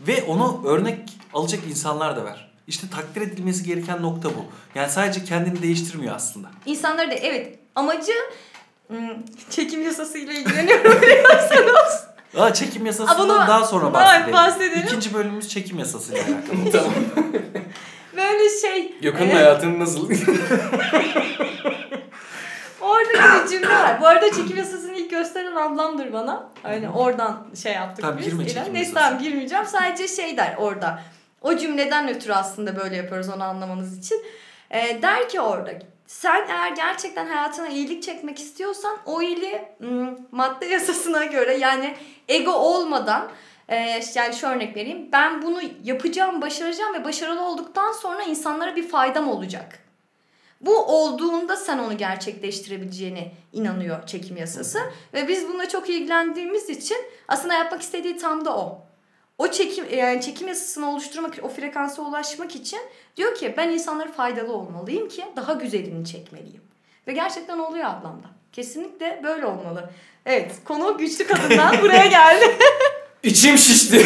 Ve 0.00 0.22
onu 0.22 0.62
örnek 0.66 0.98
alacak 1.34 1.60
insanlar 1.70 2.16
da 2.16 2.24
var. 2.24 2.52
İşte 2.66 2.86
takdir 2.90 3.20
edilmesi 3.20 3.64
gereken 3.64 4.02
nokta 4.02 4.28
bu. 4.28 4.44
Yani 4.74 4.90
sadece 4.90 5.24
kendini 5.24 5.62
değiştirmiyor 5.62 6.14
aslında. 6.16 6.48
İnsanları 6.66 7.10
da 7.10 7.14
evet 7.14 7.58
amacı 7.74 8.12
çekim 9.50 9.82
yasasıyla 9.82 10.32
ilgileniyorum 10.32 11.02
biliyorsunuz. 11.02 12.04
Aa 12.36 12.54
çekim 12.54 12.86
yasasından 12.86 13.16
Aa, 13.18 13.22
bunu- 13.22 13.48
daha 13.48 13.64
sonra 13.64 13.92
bahsedelim. 13.94 14.32
bahsedelim. 14.32 14.86
İkinci 14.86 15.14
bölümümüz 15.14 15.48
çekim 15.48 15.78
yasasıyla 15.78 16.22
alakalı. 16.22 16.70
tamam. 16.72 16.92
Böyle 18.16 18.60
şey. 18.60 18.98
Gökhan'ın 19.00 19.30
e, 19.30 19.34
hayatını 19.34 19.80
nasıl? 19.80 20.10
Orada 22.80 23.44
bir 23.44 23.48
cümle 23.50 23.68
var. 23.68 24.00
Bu 24.00 24.06
arada 24.06 24.32
çekim 24.32 24.56
yasasını 24.56 24.96
ilk 24.96 25.10
gösteren 25.10 25.56
ablamdır 25.56 26.12
bana. 26.12 26.48
Hani 26.62 26.88
oradan 26.90 27.46
şey 27.62 27.72
yaptık 27.72 28.04
Tamam, 28.04 28.18
biz. 28.18 28.26
girme 28.26 28.44
İlan. 28.44 28.74
Neyse 28.74 28.92
tamam 28.94 29.18
girmeyeceğim. 29.18 29.66
Sadece 29.66 30.08
şey 30.08 30.36
der 30.36 30.54
orada. 30.58 30.98
O 31.42 31.56
cümleden 31.56 32.08
ötürü 32.08 32.32
aslında 32.32 32.76
böyle 32.76 32.96
yapıyoruz 32.96 33.28
onu 33.28 33.44
anlamanız 33.44 33.98
için. 33.98 34.24
Ee, 34.70 35.02
der 35.02 35.28
ki 35.28 35.40
orada 35.40 35.70
sen 36.06 36.46
eğer 36.48 36.70
gerçekten 36.70 37.26
hayatına 37.26 37.68
iyilik 37.68 38.02
çekmek 38.02 38.38
istiyorsan 38.38 38.96
o 39.06 39.22
iyiliği 39.22 39.62
madde 40.32 40.66
yasasına 40.66 41.24
göre 41.24 41.56
yani 41.56 41.94
ego 42.28 42.52
olmadan 42.52 43.28
e, 43.68 44.00
yani 44.14 44.34
şu 44.34 44.46
örnek 44.46 44.76
vereyim. 44.76 45.08
Ben 45.12 45.42
bunu 45.42 45.60
yapacağım, 45.84 46.40
başaracağım 46.40 46.94
ve 46.94 47.04
başarılı 47.04 47.42
olduktan 47.42 47.92
sonra 47.92 48.22
insanlara 48.22 48.76
bir 48.76 48.88
faydam 48.88 49.28
olacak. 49.28 49.78
Bu 50.60 50.84
olduğunda 50.84 51.56
sen 51.56 51.78
onu 51.78 51.96
gerçekleştirebileceğine 51.96 53.32
inanıyor 53.52 54.06
çekim 54.06 54.36
yasası. 54.36 54.78
Ve 55.14 55.28
biz 55.28 55.48
bununla 55.48 55.68
çok 55.68 55.90
ilgilendiğimiz 55.90 56.70
için 56.70 56.96
aslında 57.28 57.54
yapmak 57.54 57.82
istediği 57.82 58.16
tam 58.16 58.44
da 58.44 58.56
o. 58.56 58.82
O 59.38 59.50
çekim 59.50 59.98
yani 59.98 60.20
çekim 60.20 60.48
yasasını 60.48 60.90
oluşturmak, 60.90 61.34
o 61.42 61.48
frekansa 61.48 62.02
ulaşmak 62.02 62.56
için 62.56 62.80
diyor 63.16 63.34
ki 63.34 63.54
ben 63.56 63.68
insanlara 63.68 64.12
faydalı 64.12 64.52
olmalıyım 64.52 65.08
ki 65.08 65.24
daha 65.36 65.52
güzelini 65.52 66.06
çekmeliyim. 66.06 66.62
Ve 67.06 67.12
gerçekten 67.12 67.58
oluyor 67.58 67.84
ablamda. 67.84 68.26
Kesinlikle 68.52 69.20
böyle 69.24 69.46
olmalı. 69.46 69.90
Evet, 70.26 70.52
konu 70.64 70.98
güçlü 70.98 71.26
kadından 71.26 71.78
buraya 71.82 72.06
geldi. 72.06 72.44
İçim 73.22 73.58
şişti. 73.58 73.96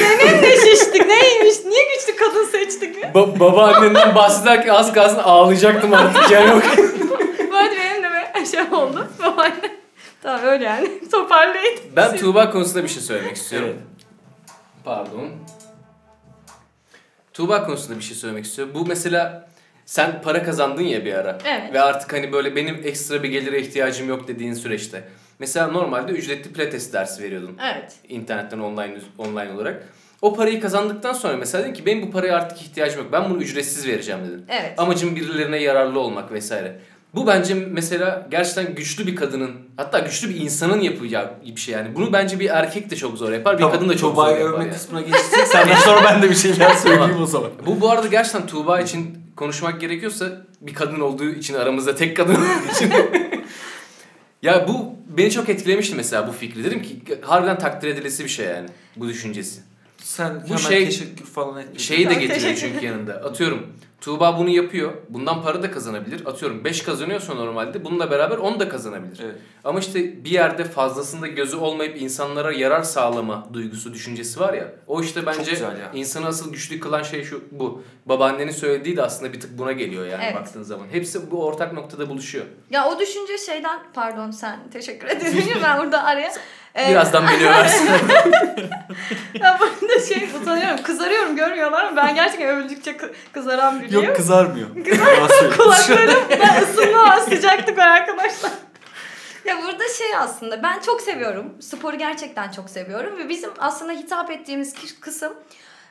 ne 0.43 0.57
şiştik, 0.71 1.07
neymiş, 1.07 1.55
niye 1.67 1.85
güçlü 1.85 2.17
kadın 2.17 2.45
seçtik? 2.45 2.97
Ba- 3.05 3.41
babaannenden 3.41 4.15
bahsederken 4.15 4.75
az 4.75 4.93
kalsın 4.93 5.19
ağlayacaktım 5.19 5.95
artık 5.95 6.31
yani. 6.31 6.49
Yok. 6.49 6.63
Bu 7.51 7.57
arada 7.57 7.75
benim 7.77 8.03
de 8.03 8.09
bir 8.41 8.47
şey 8.47 8.61
oldu. 8.61 9.09
Babaanne. 9.23 9.81
Tamam 10.23 10.41
öyle 10.45 10.65
yani. 10.65 11.09
Toparlayın. 11.13 11.79
Ben 11.97 12.17
Tuğba 12.17 12.51
konusunda 12.51 12.83
bir 12.85 12.89
şey 12.89 13.03
söylemek 13.03 13.37
istiyorum. 13.37 13.77
Pardon. 14.85 15.29
Tuğba 17.33 17.67
konusunda 17.67 17.99
bir 17.99 18.05
şey 18.05 18.17
söylemek 18.17 18.45
istiyorum. 18.45 18.75
Bu 18.77 18.87
mesela 18.87 19.49
sen 19.87 20.23
para 20.23 20.43
kazandın 20.45 20.83
ya 20.83 21.05
bir 21.05 21.15
ara. 21.15 21.39
Evet. 21.45 21.75
Ve 21.75 21.81
artık 21.81 22.13
hani 22.13 22.33
böyle 22.33 22.57
benim 22.57 22.81
ekstra 22.85 23.23
bir 23.23 23.29
gelire 23.29 23.61
ihtiyacım 23.61 24.09
yok 24.09 24.29
dediğin 24.29 24.55
süreçte. 24.55 25.09
Mesela 25.41 25.67
normalde 25.67 26.13
ücretli 26.13 26.53
pilates 26.53 26.93
dersi 26.93 27.23
veriyordun. 27.23 27.57
Evet. 27.73 27.93
internetten 28.09 28.59
online 28.59 28.99
online 29.19 29.53
olarak. 29.53 29.89
O 30.23 30.35
parayı 30.35 30.61
kazandıktan 30.61 31.13
sonra 31.13 31.37
mesela 31.37 31.65
dedin 31.65 31.75
ki 31.75 31.87
benim 31.87 32.03
bu 32.03 32.11
paraya 32.11 32.37
artık 32.37 32.61
ihtiyacım 32.63 33.03
yok. 33.03 33.13
Ben 33.13 33.31
bunu 33.31 33.43
ücretsiz 33.43 33.87
vereceğim 33.87 34.21
dedin. 34.29 34.45
Evet. 34.49 34.75
Amacım 34.79 35.17
birilerine 35.17 35.57
yararlı 35.57 36.01
olmak 36.01 36.33
vesaire. 36.33 36.81
Bu 37.15 37.27
bence 37.27 37.55
mesela 37.55 38.27
gerçekten 38.31 38.75
güçlü 38.75 39.07
bir 39.07 39.17
kadının 39.17 39.51
hatta 39.77 39.99
güçlü 39.99 40.29
bir 40.29 40.41
insanın 40.41 40.81
yapacağı 40.81 41.31
bir 41.47 41.61
şey 41.61 41.75
yani. 41.75 41.95
Bunu 41.95 42.13
bence 42.13 42.41
bir 42.41 42.49
erkek 42.51 42.91
de 42.91 42.97
çok 42.97 43.19
zor 43.19 43.33
yapar, 43.33 43.55
bir 43.55 43.63
Tamam, 43.63 43.77
kadın 43.77 43.89
da 43.89 43.97
çok 43.97 44.11
Tuğba'yı 44.15 44.37
zor 44.37 44.41
yapar 44.41 44.55
övme 44.55 44.65
yani. 44.65 44.73
kısmına 44.75 45.01
geçsin. 45.01 45.45
Senden 45.45 45.77
sonra 45.77 46.05
ben 46.05 46.23
de 46.23 46.31
bir 46.31 46.35
şeyler 46.35 46.75
söyleyeyim 46.75 47.23
o 47.23 47.27
zaman. 47.27 47.51
Bu 47.67 47.81
bu 47.81 47.91
arada 47.91 48.07
gerçekten 48.07 48.47
Tuğba 48.47 48.81
için 48.81 49.19
konuşmak 49.37 49.81
gerekiyorsa 49.81 50.27
bir 50.61 50.75
kadın 50.75 51.01
olduğu 51.01 51.29
için 51.31 51.55
aramızda 51.55 51.95
tek 51.95 52.17
kadın 52.17 52.35
olduğu 52.35 52.73
için. 52.73 52.93
ya 54.43 54.69
bu 54.69 54.95
beni 55.17 55.31
çok 55.31 55.49
etkilemişti 55.49 55.97
mesela 55.97 56.29
bu 56.29 56.33
fikri. 56.33 56.65
Dedim 56.65 56.83
ki 56.83 57.01
harbiden 57.23 57.59
takdir 57.59 57.89
edilesi 57.89 58.25
bir 58.25 58.29
şey 58.29 58.47
yani 58.47 58.69
bu 58.97 59.09
düşüncesi. 59.09 59.61
Sen 59.99 60.35
Bu 60.43 60.47
hemen 60.47 60.57
şey- 60.57 60.85
teşekkür 60.85 61.25
falan 61.25 61.61
etmedin. 61.61 61.79
Şeyi 61.79 62.11
de 62.11 62.15
getiriyor 62.15 62.55
çünkü 62.57 62.87
yanında. 62.87 63.15
Atıyorum 63.15 63.67
Tuğba 64.01 64.39
bunu 64.39 64.49
yapıyor. 64.51 64.93
Bundan 65.09 65.43
para 65.43 65.63
da 65.63 65.71
kazanabilir. 65.71 66.27
Atıyorum 66.27 66.65
5 66.65 66.83
kazanıyorsa 66.83 67.35
normalde 67.35 67.85
bununla 67.85 68.11
beraber 68.11 68.39
10 68.39 68.61
da 68.61 68.69
kazanabilir. 68.69 69.21
Evet. 69.25 69.35
Ama 69.65 69.79
işte 69.79 70.25
bir 70.25 70.31
yerde 70.31 70.65
fazlasında 70.65 71.27
gözü 71.27 71.57
olmayıp 71.57 72.03
insanlara 72.03 72.53
yarar 72.53 72.83
sağlama 72.83 73.49
duygusu, 73.53 73.95
düşüncesi 73.95 74.41
var 74.41 74.53
ya. 74.55 74.73
O 74.87 75.01
işte 75.03 75.27
bence 75.27 75.59
insanı 75.95 76.27
asıl 76.27 76.53
güçlü 76.53 76.81
kılan 76.81 77.03
şey 77.03 77.25
şu 77.25 77.45
bu. 77.51 77.83
Babaannenin 78.07 78.53
söylediği 78.53 78.97
de 78.97 79.03
aslında 79.03 79.33
bir 79.33 79.41
tık 79.41 79.59
buna 79.59 79.73
geliyor 79.73 80.07
yani 80.07 80.25
Evet. 80.25 80.35
baktığın 80.35 80.63
zaman. 80.63 80.87
Hepsi 80.93 81.31
bu 81.31 81.45
ortak 81.47 81.73
noktada 81.73 82.09
buluşuyor. 82.09 82.45
Ya 82.71 82.89
o 82.89 82.99
düşünce 82.99 83.39
şeyden 83.39 83.81
pardon 83.95 84.31
sen 84.31 84.61
teşekkür 84.73 85.09
ederim 85.09 85.45
ben 85.63 85.83
burada 85.83 86.05
araya. 86.05 86.33
Ee, 86.79 86.91
Birazdan 86.91 87.29
beni 87.29 87.47
översin. 87.49 87.89
Ben 89.43 89.59
burada 89.61 90.01
şey 90.09 90.29
utanıyorum 90.43 90.83
kızarıyorum 90.83 91.37
görmüyorlar 91.37 91.85
ama 91.85 91.97
ben 91.97 92.15
gerçekten 92.15 92.49
övüldükçe 92.49 92.91
kı- 92.91 93.13
kızaran 93.33 93.83
biriyim. 93.83 94.05
Yok 94.05 94.17
kızarmıyor. 94.17 94.69
Yalan 94.87 95.29
söylüyorsun. 95.29 95.63
Kulaklarımda 95.63 96.61
ısınma 96.63 97.03
var 97.03 97.19
sıcaklık 97.19 97.79
var 97.79 97.87
arkadaşlar. 97.87 98.51
Ya 99.45 99.57
burada 99.63 99.85
şey 99.99 100.17
aslında 100.17 100.63
ben 100.63 100.81
çok 100.81 101.01
seviyorum. 101.01 101.55
Sporu 101.61 101.99
gerçekten 101.99 102.51
çok 102.51 102.71
seviyorum 102.71 103.19
ve 103.19 103.29
bizim 103.29 103.51
aslında 103.59 103.93
hitap 103.93 104.31
ettiğimiz 104.31 104.75
kısım 105.01 105.33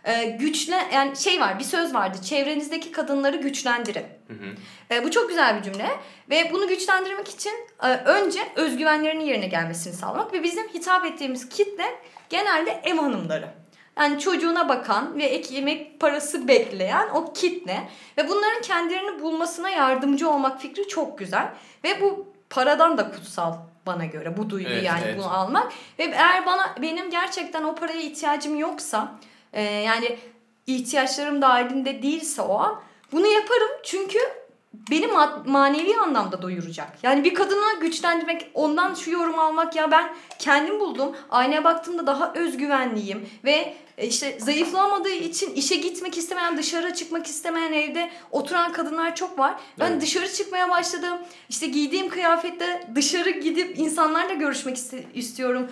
e, 0.03 0.25
güçle 0.25 0.87
yani 0.93 1.17
şey 1.17 1.39
var 1.41 1.59
bir 1.59 1.63
söz 1.63 1.93
vardı. 1.93 2.17
Çevrenizdeki 2.23 2.91
kadınları 2.91 3.37
güçlendirin. 3.37 4.05
Hı 4.27 4.33
hı. 4.33 4.55
E, 4.95 5.03
bu 5.03 5.11
çok 5.11 5.29
güzel 5.29 5.57
bir 5.57 5.63
cümle 5.63 5.89
ve 6.29 6.49
bunu 6.53 6.67
güçlendirmek 6.67 7.27
için 7.27 7.53
e, 7.83 7.87
önce 7.87 8.39
özgüvenlerinin 8.55 9.25
yerine 9.25 9.47
gelmesini 9.47 9.93
sağlamak 9.93 10.33
ve 10.33 10.43
bizim 10.43 10.67
hitap 10.67 11.05
ettiğimiz 11.05 11.49
kitle 11.49 11.85
genelde 12.29 12.81
ev 12.83 12.95
hanımları. 12.95 13.47
Yani 13.99 14.19
çocuğuna 14.19 14.69
bakan 14.69 15.17
ve 15.17 15.23
ek 15.23 15.55
yemek 15.55 15.99
parası 15.99 16.47
bekleyen 16.47 17.09
o 17.13 17.33
kitle 17.33 17.89
ve 18.17 18.29
bunların 18.29 18.61
kendilerini 18.61 19.21
bulmasına 19.21 19.69
yardımcı 19.69 20.29
olmak 20.29 20.61
fikri 20.61 20.87
çok 20.87 21.17
güzel 21.17 21.53
ve 21.83 22.01
bu 22.01 22.33
paradan 22.49 22.97
da 22.97 23.11
kutsal 23.11 23.53
bana 23.85 24.05
göre 24.05 24.37
bu 24.37 24.49
duygu 24.49 24.69
Evet, 24.69 24.83
yani 24.83 25.01
evet. 25.05 25.17
bunu 25.17 25.37
almak 25.37 25.73
ve 25.99 26.03
eğer 26.03 26.45
bana 26.45 26.75
benim 26.81 27.09
gerçekten 27.09 27.63
o 27.63 27.75
paraya 27.75 28.01
ihtiyacım 28.01 28.59
yoksa 28.59 29.15
e, 29.53 29.61
yani 29.63 30.17
ihtiyaçlarım 30.67 31.41
dahilinde 31.41 32.01
değilse 32.01 32.41
o 32.41 32.59
an 32.59 32.81
bunu 33.11 33.27
yaparım 33.27 33.69
çünkü 33.83 34.19
beni 34.91 35.05
ma- 35.05 35.49
manevi 35.49 35.95
anlamda 35.97 36.41
doyuracak. 36.41 36.87
Yani 37.03 37.23
bir 37.23 37.33
kadını 37.33 37.79
güçlendirmek, 37.81 38.51
ondan 38.53 38.93
şu 38.93 39.11
yorum 39.11 39.39
almak 39.39 39.75
ya 39.75 39.91
ben 39.91 40.13
kendim 40.39 40.79
buldum. 40.79 41.15
Aynaya 41.29 41.63
baktığımda 41.63 42.07
daha 42.07 42.33
özgüvenliyim 42.33 43.29
ve 43.45 43.75
e, 43.97 44.07
işte 44.07 44.37
zayıflamadığı 44.39 45.09
için 45.09 45.53
işe 45.53 45.75
gitmek 45.75 46.17
istemeyen, 46.17 46.57
dışarı 46.57 46.93
çıkmak 46.93 47.27
istemeyen 47.27 47.73
evde 47.73 48.09
oturan 48.31 48.73
kadınlar 48.73 49.15
çok 49.15 49.39
var. 49.39 49.55
Ben 49.79 49.91
Evet. 49.91 50.01
dışarı 50.01 50.33
çıkmaya 50.33 50.69
başladım. 50.69 51.17
İşte 51.49 51.67
giydiğim 51.67 52.09
kıyafette 52.09 52.87
dışarı 52.95 53.29
gidip 53.29 53.79
insanlarla 53.79 54.33
görüşmek 54.33 54.77
istiyorum. 55.13 55.71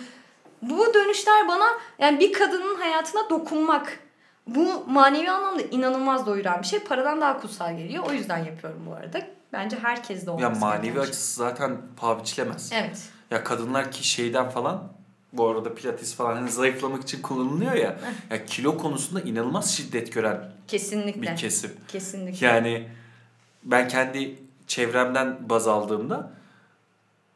Bu 0.62 0.94
dönüşler 0.94 1.48
bana 1.48 1.66
yani 1.98 2.20
bir 2.20 2.32
kadının 2.32 2.74
hayatına 2.80 3.30
dokunmak. 3.30 3.98
Bu 4.46 4.84
manevi 4.88 5.30
anlamda 5.30 5.62
inanılmaz 5.62 6.26
doyuran 6.26 6.62
bir 6.62 6.66
şey. 6.66 6.78
Paradan 6.78 7.20
daha 7.20 7.40
kutsal 7.40 7.76
geliyor. 7.76 8.04
O 8.08 8.12
yüzden 8.12 8.38
yapıyorum 8.38 8.82
bu 8.86 8.94
arada. 8.94 9.20
Bence 9.52 9.78
herkes 9.82 10.26
de 10.26 10.30
olması 10.30 10.42
Ya 10.54 10.60
manevi 10.60 10.92
şey. 10.92 11.02
açısı 11.02 11.34
zaten 11.38 11.76
paha 11.96 12.18
biçilemez. 12.20 12.70
Evet. 12.74 13.02
Ya 13.30 13.44
kadınlar 13.44 13.90
ki 13.92 14.08
şeyden 14.08 14.50
falan 14.50 14.92
bu 15.32 15.48
arada 15.48 15.74
pilates 15.74 16.14
falan 16.14 16.36
hani 16.36 16.50
zayıflamak 16.50 17.02
için 17.02 17.22
kullanılıyor 17.22 17.72
ya. 17.72 17.98
ya 18.30 18.46
kilo 18.46 18.78
konusunda 18.78 19.20
inanılmaz 19.20 19.76
şiddet 19.76 20.12
gören 20.12 20.50
Kesinlikle. 20.68 21.22
bir 21.22 21.36
kesim. 21.36 21.70
Kesinlikle. 21.88 22.46
Yani 22.46 22.88
ben 23.64 23.88
kendi 23.88 24.38
çevremden 24.66 25.36
baz 25.48 25.68
aldığımda 25.68 26.30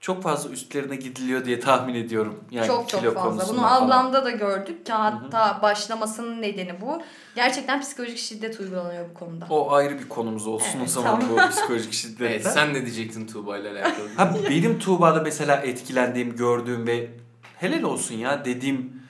çok 0.03 0.23
fazla 0.23 0.51
üstlerine 0.51 0.97
gidiliyor 0.97 1.45
diye 1.45 1.61
tahmin 1.61 1.95
ediyorum. 1.95 2.45
Yani 2.51 2.67
çok 2.67 2.89
çok 2.89 3.01
kilo 3.01 3.15
fazla. 3.15 3.29
konusunda 3.31 3.53
Bunu 3.53 3.69
falan. 3.69 3.83
ablamda 3.83 4.25
da 4.25 4.31
gördük 4.31 4.87
ki 4.87 4.93
hatta 4.93 5.63
başlamasının 5.63 6.43
nedeni 6.43 6.81
bu. 6.81 7.03
Gerçekten 7.35 7.81
psikolojik 7.81 8.19
şiddet 8.19 8.61
uygulanıyor 8.61 9.11
bu 9.11 9.15
konuda. 9.15 9.47
O 9.51 9.73
ayrı 9.73 9.99
bir 9.99 10.09
konumuz 10.09 10.47
olsun 10.47 10.79
o 10.79 10.81
Evet, 10.81 10.91
zaman 10.91 11.21
tamam. 11.21 11.37
bu 11.47 11.51
psikolojik 11.51 11.93
şiddetten. 11.93 12.25
Evet, 12.27 12.47
sen 12.47 12.75
ne 12.75 12.81
diyecektin 12.87 13.27
Tuğba 13.27 13.59
ile 13.59 13.71
alakalı? 13.71 14.09
Ha 14.17 14.35
benim 14.51 14.79
Tuğba'da 14.79 15.21
mesela 15.23 15.57
etkilendiğim, 15.57 16.37
gördüğüm 16.37 16.87
ve 16.87 17.11
helal 17.57 17.83
olsun 17.83 18.15
ya 18.15 18.45
dediğim 18.45 19.03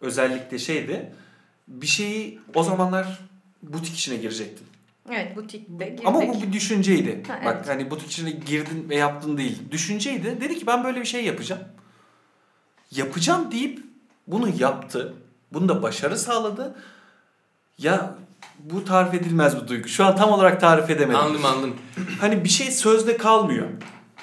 özellikle 0.00 0.58
şeydi. 0.58 1.12
Bir 1.68 1.86
şeyi 1.86 2.38
o 2.54 2.62
zamanlar 2.62 3.18
butik 3.62 3.94
işine 3.96 4.16
girecektin. 4.16 4.66
Evet 5.10 5.36
butikte 5.36 5.88
girdik. 5.88 6.06
Ama 6.06 6.28
bu 6.28 6.42
bir 6.42 6.52
düşünceydi. 6.52 7.22
Ha, 7.28 7.40
Bak 7.44 7.56
evet. 7.56 7.68
hani 7.68 7.90
butik 7.90 8.10
işine 8.10 8.30
girdin 8.30 8.86
ve 8.88 8.96
yaptın 8.96 9.38
değil. 9.38 9.58
Düşünceydi. 9.70 10.40
Dedi 10.40 10.58
ki 10.58 10.66
ben 10.66 10.84
böyle 10.84 11.00
bir 11.00 11.04
şey 11.06 11.24
yapacağım. 11.24 11.62
Yapacağım 12.90 13.52
deyip 13.52 13.80
bunu 14.26 14.48
yaptı. 14.58 15.14
Bunu 15.52 15.68
da 15.68 15.82
başarı 15.82 16.18
sağladı. 16.18 16.74
Ya 17.78 18.14
bu 18.58 18.84
tarif 18.84 19.14
edilmez 19.14 19.62
bir 19.62 19.68
duygu. 19.68 19.88
Şu 19.88 20.04
an 20.04 20.16
tam 20.16 20.30
olarak 20.30 20.60
tarif 20.60 20.90
edemedim. 20.90 21.20
anladım 21.20 21.44
anladım. 21.44 21.76
Hani 22.20 22.44
bir 22.44 22.48
şey 22.48 22.70
sözde 22.70 23.16
kalmıyor. 23.16 23.66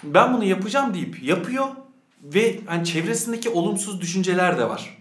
Ben 0.04 0.34
bunu 0.34 0.44
yapacağım 0.44 0.94
deyip 0.94 1.24
yapıyor 1.24 1.66
ve 2.24 2.60
hani 2.66 2.86
çevresindeki 2.86 3.50
olumsuz 3.50 4.02
düşünceler 4.02 4.58
de 4.58 4.70
var. 4.70 4.98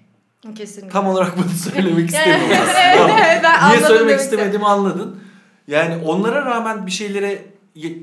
Kesinlikle. 0.56 0.92
Tam 0.92 1.06
olarak 1.06 1.36
bunu 1.36 1.48
söylemek 1.48 2.08
istemiyorum 2.10 2.46
evet, 2.48 2.60
aslında. 2.62 3.04
ama 3.04 3.20
evet, 3.26 3.40
ben 3.44 3.70
Niye 3.70 3.80
söylemek 3.80 4.20
istemediğimi 4.20 4.66
anladın. 4.66 5.23
Yani 5.68 6.04
onlara 6.06 6.44
rağmen 6.44 6.86
bir 6.86 6.90
şeylere 6.90 7.42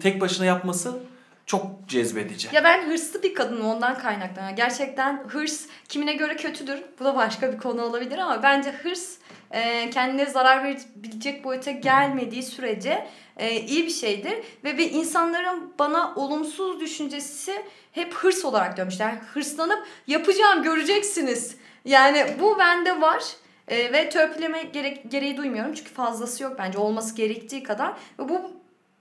tek 0.01 0.21
başına 0.21 0.45
yapması 0.45 0.99
çok 1.45 1.65
cezbedici. 1.87 2.47
Ya 2.51 2.63
ben 2.63 2.89
hırslı 2.89 3.23
bir 3.23 3.33
kadınım 3.33 3.65
ondan 3.65 3.97
kaynaklanıyor. 3.97 4.57
Gerçekten 4.57 5.23
hırs 5.27 5.65
kimine 5.89 6.13
göre 6.13 6.35
kötüdür. 6.35 6.79
Bu 6.99 7.05
da 7.05 7.15
başka 7.15 7.53
bir 7.53 7.57
konu 7.57 7.81
olabilir 7.81 8.17
ama 8.17 8.43
bence 8.43 8.71
hırs 8.71 9.17
e, 9.51 9.89
kendine 9.89 10.25
zarar 10.25 10.63
verebilecek 10.63 11.43
boyuta 11.43 11.71
gelmediği 11.71 12.43
sürece 12.43 13.07
e, 13.37 13.59
iyi 13.61 13.85
bir 13.85 13.91
şeydir. 13.91 14.33
Ve, 14.63 14.77
ve 14.77 14.89
insanların 14.89 15.73
bana 15.79 16.13
olumsuz 16.15 16.79
düşüncesi 16.79 17.65
hep 17.91 18.13
hırs 18.13 18.45
olarak 18.45 18.77
dönmüşler. 18.77 19.09
Yani 19.09 19.19
hırslanıp 19.33 19.87
yapacağım 20.07 20.63
göreceksiniz. 20.63 21.55
Yani 21.85 22.25
bu 22.39 22.59
bende 22.59 23.01
var. 23.01 23.23
E, 23.71 23.93
ve 23.93 24.09
törpüleme 24.09 24.63
gerek, 24.63 25.11
gereği 25.11 25.37
duymuyorum. 25.37 25.73
Çünkü 25.73 25.91
fazlası 25.91 26.43
yok 26.43 26.55
bence 26.57 26.77
olması 26.77 27.15
gerektiği 27.15 27.63
kadar. 27.63 27.93
Ve 28.19 28.29
bu 28.29 28.51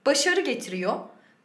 başarı 0.06 0.40
getiriyor 0.40 0.94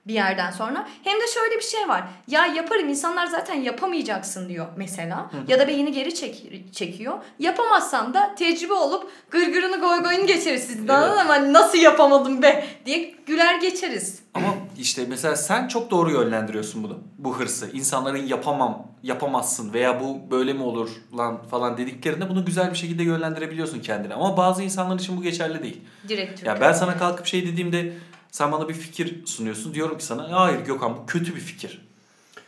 bir 0.08 0.14
yerden 0.14 0.52
sonra. 0.52 0.88
Hem 1.04 1.20
de 1.20 1.28
şöyle 1.34 1.56
bir 1.56 1.62
şey 1.64 1.88
var. 1.88 2.04
Ya 2.28 2.46
yaparım 2.46 2.90
insanlar 2.90 3.26
zaten 3.28 3.56
yapamayacaksın 3.56 4.50
diyor 4.50 4.66
mesela. 4.78 5.32
Ya 5.48 5.60
da 5.60 5.68
beyni 5.68 5.92
geri 5.92 6.16
çek, 6.16 6.46
çekiyor. 6.74 7.18
Yapamazsan 7.40 8.14
da 8.14 8.36
tecrübe 8.36 8.74
olup 8.74 9.12
gırgırını 9.32 9.80
goy 9.80 10.04
goyunu 10.04 10.28
geçeriz. 10.28 10.70
Evet. 10.80 10.90
anladın 10.90 11.14
mı? 11.16 11.22
Hani 11.22 11.54
Nasıl 11.54 11.78
yapamadım 11.78 12.42
be 12.42 12.66
diye 12.86 13.14
güler 13.26 13.56
geçeriz. 13.56 14.20
Ama 14.34 14.48
işte 14.78 15.06
mesela 15.10 15.36
sen 15.36 15.68
çok 15.68 15.92
doğru 15.92 16.12
yönlendiriyorsun 16.12 16.84
bunu. 16.84 17.00
Bu 17.18 17.40
hırsı. 17.40 17.72
İnsanların 17.72 18.28
yapamam, 18.28 18.88
yapamazsın 19.04 19.74
veya 19.74 20.02
bu 20.02 20.32
böyle 20.32 20.54
mi 20.54 20.64
olur 20.64 20.90
lan 21.18 21.44
falan 21.52 21.78
dediklerinde 21.78 22.30
bunu 22.30 22.46
güzel 22.46 22.72
bir 22.72 22.78
şekilde 22.78 23.04
yönlendirebiliyorsun 23.04 23.80
kendine. 23.80 24.14
Ama 24.14 24.38
bazı 24.38 24.64
insanlar 24.64 25.00
için 25.00 25.18
bu 25.18 25.22
geçerli 25.22 25.64
değil. 25.64 25.82
Direkt 26.08 26.44
Ya 26.44 26.62
ben 26.62 26.74
sana 26.74 26.98
kalkıp 26.98 27.26
şey 27.26 27.48
dediğimde 27.48 27.94
sen 28.32 28.52
bana 28.52 28.70
bir 28.70 28.74
fikir 28.74 29.26
sunuyorsun. 29.26 29.74
Diyorum 29.74 29.98
ki 29.98 30.06
sana 30.06 30.32
hayır 30.32 30.60
Gökhan 30.60 30.98
bu 30.98 31.06
kötü 31.06 31.36
bir 31.36 31.42
fikir. 31.42 31.88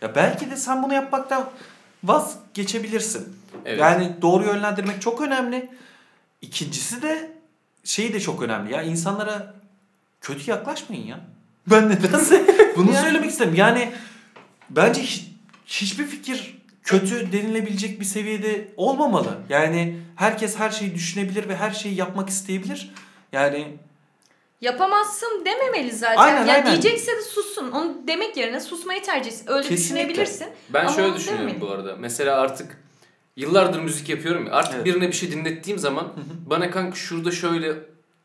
Ya 0.02 0.16
belki 0.16 0.52
de 0.52 0.56
sen 0.56 0.84
bunu 0.84 0.94
yapmaktan 0.94 1.50
vazgeçebilirsin. 2.04 3.38
Evet. 3.66 3.80
Yani 3.80 4.16
doğru 4.22 4.46
yönlendirmek 4.46 5.02
çok 5.02 5.22
önemli. 5.22 5.70
İkincisi 6.42 7.02
de 7.02 7.32
şey 7.84 8.13
de 8.13 8.20
çok 8.20 8.42
önemli. 8.42 8.74
Ya 8.74 8.82
insanlara 8.82 9.54
kötü 10.22 10.52
yaklaşmayın 10.52 11.08
ya. 11.08 11.20
Ben 11.71 11.89
nedense 11.89 12.45
bunu 12.77 12.91
Yani- 12.93 13.03
söylemek 13.06 13.30
istedim. 13.30 13.56
Yani 13.56 13.91
bence 14.69 15.01
hiç- 15.01 15.27
hiçbir 15.65 16.06
fikir 16.06 16.58
kötü 16.84 17.32
denilebilecek 17.32 17.99
bir 17.99 18.06
seviyede 18.06 18.67
olmamalı. 18.77 19.38
Yani 19.49 19.99
herkes 20.15 20.60
her 20.60 20.69
şeyi 20.69 20.95
düşünebilir 20.95 21.49
ve 21.49 21.56
her 21.56 21.71
şeyi 21.71 21.95
yapmak 21.95 22.30
isteyebilir. 22.30 22.91
Yani 23.32 23.77
Yapamazsın 24.62 25.45
dememeli 25.45 25.91
zaten. 25.91 26.17
Aynen, 26.17 26.45
ya 26.45 26.53
aynen. 26.53 26.71
diyecekse 26.71 27.12
de 27.17 27.21
sussun. 27.21 27.71
Onu 27.71 27.97
demek 28.08 28.38
yerine 28.38 28.60
susmayı 28.60 29.03
tercih 29.03 29.32
etsin. 29.32 29.45
Öyle 29.47 29.67
Kesinlikle. 29.67 30.08
düşünebilirsin. 30.10 30.47
Ben 30.69 30.86
Ama 30.86 30.95
şöyle 30.95 31.15
düşünüyorum 31.15 31.41
demeyin. 31.47 31.62
bu 31.62 31.69
arada. 31.69 31.95
Mesela 31.99 32.39
artık 32.41 32.77
yıllardır 33.36 33.80
müzik 33.80 34.10
yapıyorum 34.10 34.45
ya. 34.45 34.51
Artık 34.51 34.73
Evet. 34.75 34.86
birine 34.86 35.08
bir 35.08 35.13
şey 35.13 35.32
dinlettiğim 35.32 35.80
zaman 35.80 36.13
bana 36.45 36.71
kanka 36.71 36.95
şurada 36.95 37.32
şöyle 37.32 37.73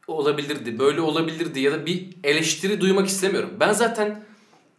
olabilirdi, 0.07 0.79
böyle 0.79 1.01
olabilirdi 1.01 1.61
ya 1.61 1.73
da 1.73 1.87
bir 1.87 2.09
eleştiri 2.25 2.81
duymak 2.81 3.07
istemiyorum. 3.07 3.51
Ben 3.61 3.73
zaten 3.73 4.25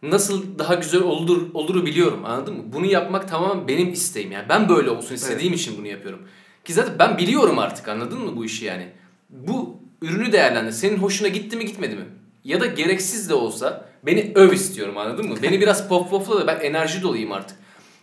nasıl 0.02 0.58
daha 0.58 0.74
güzel 0.74 1.02
olur 1.02 1.54
oluru 1.54 1.86
biliyorum 1.86 2.24
anladın 2.24 2.56
mı? 2.56 2.62
Bunu 2.66 2.86
yapmak 2.86 3.28
tamamen 3.28 3.68
benim 3.68 3.92
isteğim 3.92 4.32
yani. 4.32 4.48
Ben 4.48 4.68
böyle 4.68 4.90
olsun 4.90 5.14
istediğim 5.14 5.52
için 5.52 5.78
bunu 5.78 5.86
yapıyorum. 5.86 6.22
Ki 6.64 6.72
zaten 6.72 6.98
ben 6.98 7.18
biliyorum 7.18 7.58
artık 7.58 7.88
anladın 7.88 8.18
mı 8.18 8.36
bu 8.36 8.44
işi 8.44 8.64
yani. 8.64 8.88
Bu 9.30 9.76
ürünü 10.02 10.32
değerlendir. 10.32 10.72
Senin 10.72 10.96
hoşuna 10.96 11.28
gitti 11.28 11.56
mi 11.56 11.66
gitmedi 11.66 11.96
mi? 11.96 12.04
Ya 12.44 12.60
da 12.60 12.66
gereksiz 12.66 13.30
de 13.30 13.34
olsa 13.34 13.88
beni 14.06 14.32
öv 14.34 14.52
istiyorum 14.52 14.98
anladın 14.98 15.28
mı? 15.28 15.36
Beni 15.42 15.60
biraz 15.60 15.88
pop 15.88 16.10
popla 16.10 16.40
da 16.40 16.46
ben 16.46 16.60
enerji 16.60 17.02
doluyum 17.02 17.32
artık. 17.32 17.56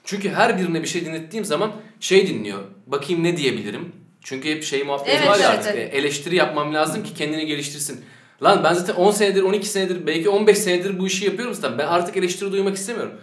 Çünkü 0.04 0.30
her 0.30 0.58
birine 0.58 0.84
bir 0.84 0.88
şey 0.88 1.06
dinlettiğim 1.06 1.46
zaman 1.46 1.72
şey 2.00 2.28
dinliyor. 2.28 2.60
Bakayım 2.88 3.24
ne 3.24 3.38
diyebilirim. 3.38 3.92
Çünkü 4.24 4.50
hep 4.50 4.64
şey 4.64 4.84
muhabbeti 4.84 5.12
Evet, 5.12 5.28
var 5.28 5.40
ya 5.40 5.50
evet, 5.50 5.60
artık. 5.60 5.76
evet. 5.76 5.94
e, 5.94 5.98
Eleştiri 5.98 6.36
yapmam 6.36 6.74
lazım 6.74 7.04
ki 7.04 7.14
kendini 7.14 7.46
geliştirsin. 7.46 8.06
Lan 8.44 8.64
ben 8.64 8.74
zaten 8.74 8.94
10 8.94 9.12
senedir, 9.12 9.44
12 9.44 9.68
senedir, 9.68 10.08
belki 10.08 10.30
15 10.30 10.58
senedir 10.58 11.00
bu 11.00 11.08
işi 11.08 11.26
yapıyorum 11.26 11.54
zaten. 11.54 11.78
Ben 11.78 11.88
artık 11.88 12.18
eleştiri 12.18 12.52
duymak 12.52 12.76
istemiyorum. 12.76 13.14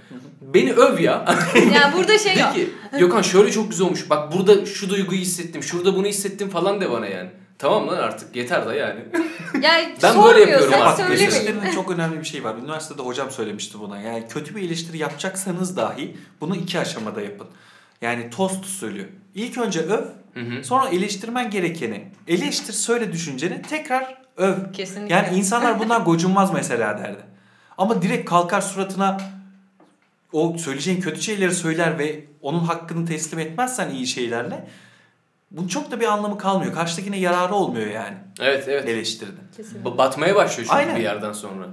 Beni 0.41 0.73
öv 0.73 0.99
ya. 1.01 1.25
Yani 1.75 1.97
burada 1.97 2.19
şey 2.19 2.37
yok. 2.37 2.49
Peki 2.55 2.71
Gökhan 2.99 3.23
şöyle 3.23 3.53
çok 3.53 3.71
güzel 3.71 3.87
olmuş. 3.87 4.11
Bak 4.11 4.33
burada 4.33 4.67
şu 4.67 4.91
duyguyu 4.91 5.21
hissettim, 5.21 5.63
şurada 5.63 5.97
bunu 5.97 6.07
hissettim 6.07 6.51
falan 6.51 6.81
de 6.81 6.91
bana 6.91 7.07
yani. 7.07 7.31
Tamam 7.59 7.89
lan 7.89 7.97
artık 7.97 8.37
yeter 8.37 8.67
da 8.67 8.75
yani. 8.75 9.01
Yani 9.63 9.95
Ben 10.03 10.25
böyle 10.25 10.41
yapıyorum 10.41 10.75
artık. 10.83 11.11
Eleştirinin 11.11 11.71
çok 11.71 11.91
önemli 11.91 12.21
bir 12.21 12.25
şey 12.25 12.45
var. 12.45 12.55
Üniversitede 12.65 13.03
hocam 13.03 13.31
söylemişti 13.31 13.79
buna. 13.81 14.01
Yani 14.01 14.25
kötü 14.29 14.57
bir 14.57 14.63
eleştiri 14.63 14.99
yapacaksanız 14.99 15.77
dahi 15.77 16.17
bunu 16.41 16.57
iki 16.57 16.79
aşamada 16.79 17.21
yapın. 17.21 17.47
Yani 18.03 18.31
tost 18.31 18.65
usulü. 18.65 19.09
İlk 19.35 19.59
önce 19.59 19.81
öv, 19.81 20.05
Hı 20.35 20.41
hı. 20.41 20.65
sonra 20.65 20.89
eleştirmen 20.89 21.51
gerekeni. 21.51 22.09
Eleştir, 22.29 22.73
söyle 22.73 23.13
düşünceni, 23.13 23.63
tekrar 23.63 24.23
öv. 24.37 24.73
Kesinlikle. 24.73 25.15
Yani 25.15 25.37
insanlar 25.37 25.79
bundan 25.79 26.05
gocunmaz 26.05 26.53
mesela 26.53 26.99
derdi. 26.99 27.21
Ama 27.79 28.03
direkt 28.03 28.31
kalkar 28.31 28.61
suratına 28.61 29.19
o 30.33 30.59
söyleyeceğin 30.59 31.01
kötü 31.01 31.23
şeyleri 31.23 31.55
söyler 31.55 31.99
ve 31.99 32.25
onun 32.43 32.61
hakkını 32.61 33.07
teslim 33.07 33.39
etmezsen 33.39 33.91
iyi 33.91 34.07
şeylerle 34.07 34.69
bunun 35.51 35.69
çok 35.69 35.91
da 35.91 36.01
bir 36.01 36.07
anlamı 36.07 36.39
kalmıyor. 36.39 36.75
Karşıdakine 36.75 37.19
yararı 37.19 37.55
olmuyor 37.55 37.87
yani 37.87 38.17
Evet 38.41 38.65
evet. 38.69 38.89
eleştirinin. 38.89 39.39
Kesinlikle. 39.57 39.91
Ba- 39.91 39.99
Batmaya 39.99 40.35
başlıyor 40.35 40.67
çünkü 40.69 40.79
Aynen. 40.79 40.97
bir 40.97 41.03
yerden 41.03 41.33
sonra. 41.33 41.67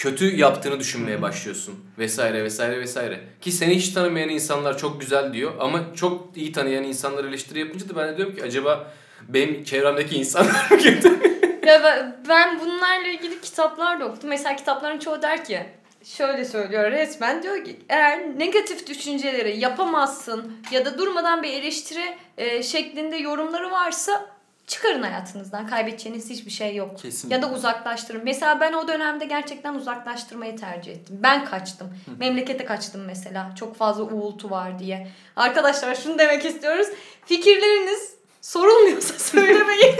Kötü 0.00 0.36
yaptığını 0.36 0.80
düşünmeye 0.80 1.22
başlıyorsun. 1.22 1.74
Vesaire 1.98 2.44
vesaire 2.44 2.80
vesaire. 2.80 3.20
Ki 3.40 3.52
seni 3.52 3.74
hiç 3.74 3.88
tanımayan 3.88 4.28
insanlar 4.28 4.78
çok 4.78 5.00
güzel 5.00 5.32
diyor. 5.32 5.52
Ama 5.60 5.80
çok 5.94 6.36
iyi 6.36 6.52
tanıyan 6.52 6.84
insanlar 6.84 7.24
eleştiri 7.24 7.58
yapınca 7.58 7.88
da 7.88 7.96
ben 7.96 8.08
de 8.08 8.16
diyorum 8.16 8.36
ki 8.36 8.42
acaba 8.42 8.92
benim 9.28 9.64
çevremdeki 9.64 10.16
insanlar 10.16 10.70
mı 10.70 10.78
kötü? 10.78 11.20
Ya 11.66 11.82
ben, 12.28 12.60
bunlarla 12.60 13.08
ilgili 13.08 13.40
kitaplar 13.40 14.00
da 14.00 14.04
okudum. 14.04 14.28
Mesela 14.28 14.56
kitapların 14.56 14.98
çoğu 14.98 15.22
der 15.22 15.44
ki 15.44 15.60
şöyle 16.04 16.44
söylüyor 16.44 16.90
resmen 16.90 17.42
diyor 17.42 17.64
ki 17.64 17.76
eğer 17.88 18.38
negatif 18.38 18.86
düşünceleri 18.86 19.58
yapamazsın 19.58 20.52
ya 20.70 20.84
da 20.84 20.98
durmadan 20.98 21.42
bir 21.42 21.52
eleştiri 21.52 22.16
e, 22.38 22.62
şeklinde 22.62 23.16
yorumları 23.16 23.70
varsa 23.70 24.26
çıkarın 24.70 25.02
hayatınızdan. 25.02 25.66
Kaybedeceğiniz 25.66 26.30
hiçbir 26.30 26.50
şey 26.50 26.74
yok. 26.76 26.98
Kesinlikle. 26.98 27.36
Ya 27.36 27.42
da 27.42 27.50
uzaklaştırın. 27.54 28.20
Mesela 28.24 28.60
ben 28.60 28.72
o 28.72 28.88
dönemde 28.88 29.24
gerçekten 29.24 29.74
uzaklaştırmayı 29.74 30.56
tercih 30.56 30.92
ettim. 30.92 31.18
Ben 31.22 31.44
kaçtım. 31.44 31.88
Memlekete 32.18 32.64
kaçtım 32.64 33.00
mesela. 33.06 33.50
Çok 33.58 33.76
fazla 33.76 34.02
uğultu 34.02 34.50
var 34.50 34.78
diye. 34.78 35.08
Arkadaşlar 35.36 35.94
şunu 35.94 36.18
demek 36.18 36.44
istiyoruz. 36.44 36.86
Fikirleriniz 37.26 38.14
sorulmuyorsa 38.40 39.14
söylemeyin. 39.18 39.94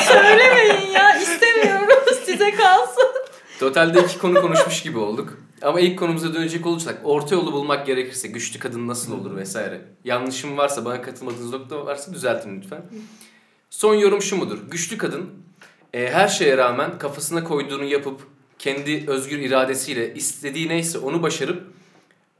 söylemeyin 0.00 0.90
ya. 0.90 1.16
İstemiyoruz. 1.18 2.18
Size 2.24 2.50
kalsın. 2.50 3.12
Totalde 3.60 4.00
iki 4.00 4.18
konu 4.18 4.40
konuşmuş 4.40 4.82
gibi 4.82 4.98
olduk. 4.98 5.38
Ama 5.62 5.80
ilk 5.80 5.98
konumuza 5.98 6.34
dönecek 6.34 6.66
olursak 6.66 7.00
orta 7.04 7.34
yolu 7.34 7.52
bulmak 7.52 7.86
gerekirse 7.86 8.28
güçlü 8.28 8.58
kadın 8.58 8.88
nasıl 8.88 9.20
olur 9.20 9.36
vesaire. 9.36 9.80
Yanlışım 10.04 10.56
varsa 10.58 10.84
bana 10.84 11.02
katılmadığınız 11.02 11.52
nokta 11.52 11.86
varsa 11.86 12.14
düzeltin 12.14 12.60
lütfen. 12.60 12.82
Son 13.72 13.94
yorum 13.94 14.22
şu 14.22 14.36
mudur? 14.36 14.58
Güçlü 14.70 14.98
kadın 14.98 15.30
e, 15.92 16.10
her 16.10 16.28
şeye 16.28 16.56
rağmen 16.56 16.98
kafasına 16.98 17.44
koyduğunu 17.44 17.84
yapıp 17.84 18.20
kendi 18.58 19.04
özgür 19.06 19.38
iradesiyle 19.38 20.14
istediği 20.14 20.68
neyse 20.68 20.98
onu 20.98 21.22
başarıp 21.22 21.62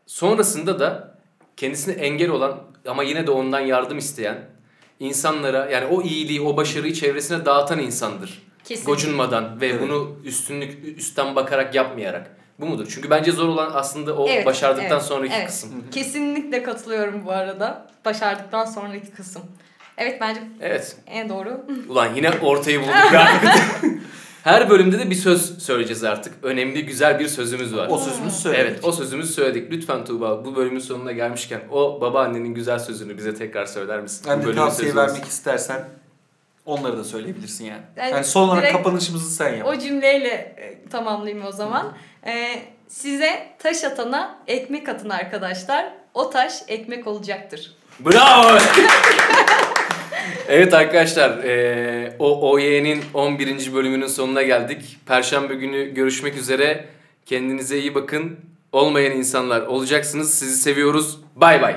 sonrasında 0.07 0.81
da 0.81 1.18
kendisine 1.57 1.95
engel 1.95 2.31
olan 2.31 2.59
ama 2.87 3.03
yine 3.03 3.27
de 3.27 3.31
ondan 3.31 3.61
yardım 3.61 3.99
isteyen 3.99 4.38
insanlara 5.01 5.71
yani 5.71 5.87
o 5.87 6.03
iyiliği, 6.03 6.40
o 6.40 6.57
başarıyı 6.57 6.95
çevresine 6.95 7.45
dağıtan 7.45 7.79
insandır. 7.79 8.42
Kesinlikle. 8.64 8.92
Gocunmadan 8.92 9.61
ve 9.61 9.66
Evet. 9.66 9.83
bunu 9.83 10.16
üstünlük 10.25 10.99
üstten 10.99 11.37
bakarak 11.37 11.75
yapmayarak. 11.75 12.37
Bu 12.61 12.66
mudur? 12.66 12.87
Çünkü 12.90 13.11
bence 13.11 13.33
zor 13.33 13.49
olan 13.49 13.71
aslında 13.75 14.16
o 14.16 14.29
Evet, 14.29 14.47
başardıktan 14.47 14.99
evet, 14.99 15.03
sonraki 15.03 15.35
evet. 15.35 15.47
kısım. 15.47 15.71
Kesinlikle 15.90 16.62
katılıyorum 16.62 17.27
bu 17.27 17.33
arada. 17.33 17.88
Başardıktan 18.05 18.64
sonraki 18.64 19.11
kısım. 19.11 19.42
Evet 20.03 20.21
bence 20.21 20.41
Evet. 20.61 20.97
en 21.07 21.29
doğru. 21.29 21.61
Ulan 21.88 22.15
yine 22.15 22.31
ortayı 22.43 22.81
bulduk. 22.81 22.95
Her 24.45 24.71
bölümde 24.71 24.99
de 24.99 25.11
bir 25.11 25.15
söz 25.15 25.62
söyleyeceğiz 25.62 26.05
artık. 26.05 26.35
Önemli, 26.43 26.87
güzel 26.87 27.19
bir 27.19 27.29
sözümüz 27.29 27.77
var. 27.77 27.88
O 27.91 27.99
sözümüzü 27.99 28.37
söyledik. 28.37 28.67
Evet, 28.71 28.85
o 28.85 28.93
sözümüzü 28.93 29.33
söyledik. 29.33 29.73
Lütfen 29.73 30.05
Tuğba 30.05 30.45
bu 30.45 30.57
bölümün 30.57 30.81
sonuna 30.81 31.12
gelmişken 31.12 31.61
o 31.71 32.01
babaannenin 32.01 32.55
güzel 32.55 32.79
sözünü 32.79 33.19
bize 33.19 33.35
tekrar 33.35 33.67
söyler 33.67 34.01
misin? 34.01 34.27
Ben 34.29 34.38
Bu 34.38 34.43
de 34.43 34.47
bölümün 34.47 34.62
tavsiye 34.62 34.88
sözü 34.93 34.97
vermek 35.01 35.25
istersen 35.25 35.85
onları 36.67 36.99
da 36.99 37.05
söyleyebilirsin 37.05 37.65
yani. 37.65 37.83
Yani 37.97 38.11
Yani 38.11 38.25
son 38.25 38.49
olarak 38.49 38.73
kapanışımızı 38.73 39.31
sen 39.35 39.55
yap. 39.55 39.67
O 39.69 39.79
cümleyle 39.79 40.29
e, 40.29 40.88
tamamlayayım 40.88 41.47
o 41.47 41.53
zaman. 41.53 41.93
E, 42.27 42.62
size 42.88 43.49
taş 43.59 43.85
atana 43.85 44.38
ekmek 44.47 44.88
atın 44.88 45.11
arkadaşlar. 45.11 45.87
O 46.15 46.31
taş 46.31 46.62
ekmek 46.69 47.07
olacaktır. 47.07 47.77
Bravo! 48.01 48.59
evet 50.53 50.75
arkadaşlar, 50.75 51.45
eee, 51.45 52.17
o 52.19 52.51
OY'nin 52.51 53.01
11. 53.15 53.75
bölümünün 53.75 54.07
sonuna 54.07 54.43
geldik. 54.43 54.97
Perşembe 55.07 55.55
günü 55.55 55.95
görüşmek 55.95 56.37
üzere. 56.37 56.85
Kendinize 57.27 57.79
iyi 57.79 57.95
bakın. 57.95 58.37
Olmayan 58.73 59.12
insanlar 59.12 59.61
olacaksınız. 59.62 60.35
Sizi 60.38 60.57
seviyoruz. 60.62 61.19
Bay 61.37 61.62
bay. 61.62 61.77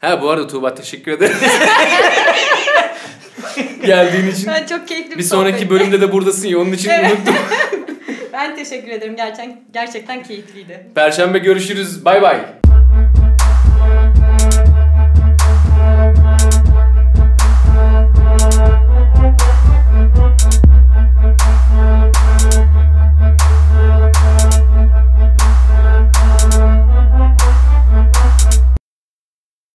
Ha 0.00 0.22
bu 0.22 0.30
arada 0.30 0.46
Tuğba 0.46 0.74
teşekkür 0.74 1.12
ederim. 1.12 1.36
Geldiğin 3.86 4.26
için. 4.30 4.46
Ben 4.46 4.66
çok 4.66 4.88
keyifli 4.88 5.10
bir, 5.10 5.18
Bir 5.18 5.22
sonraki 5.22 5.58
sohbetti. 5.58 5.70
bölümde 5.70 6.00
de 6.00 6.12
buradasın 6.12 6.48
ya 6.48 6.58
onun 6.58 6.72
için 6.72 6.90
Evet. 6.90 7.12
unuttum. 7.16 7.34
Ben 8.32 8.56
teşekkür 8.56 8.88
ederim. 8.88 9.16
Gerçekten 9.16 9.60
gerçekten 9.72 10.22
keyifliydi. 10.22 10.86
Perşembe 10.94 11.38
görüşürüz. 11.38 12.04
Bay 12.04 12.22
bay. 12.22 12.59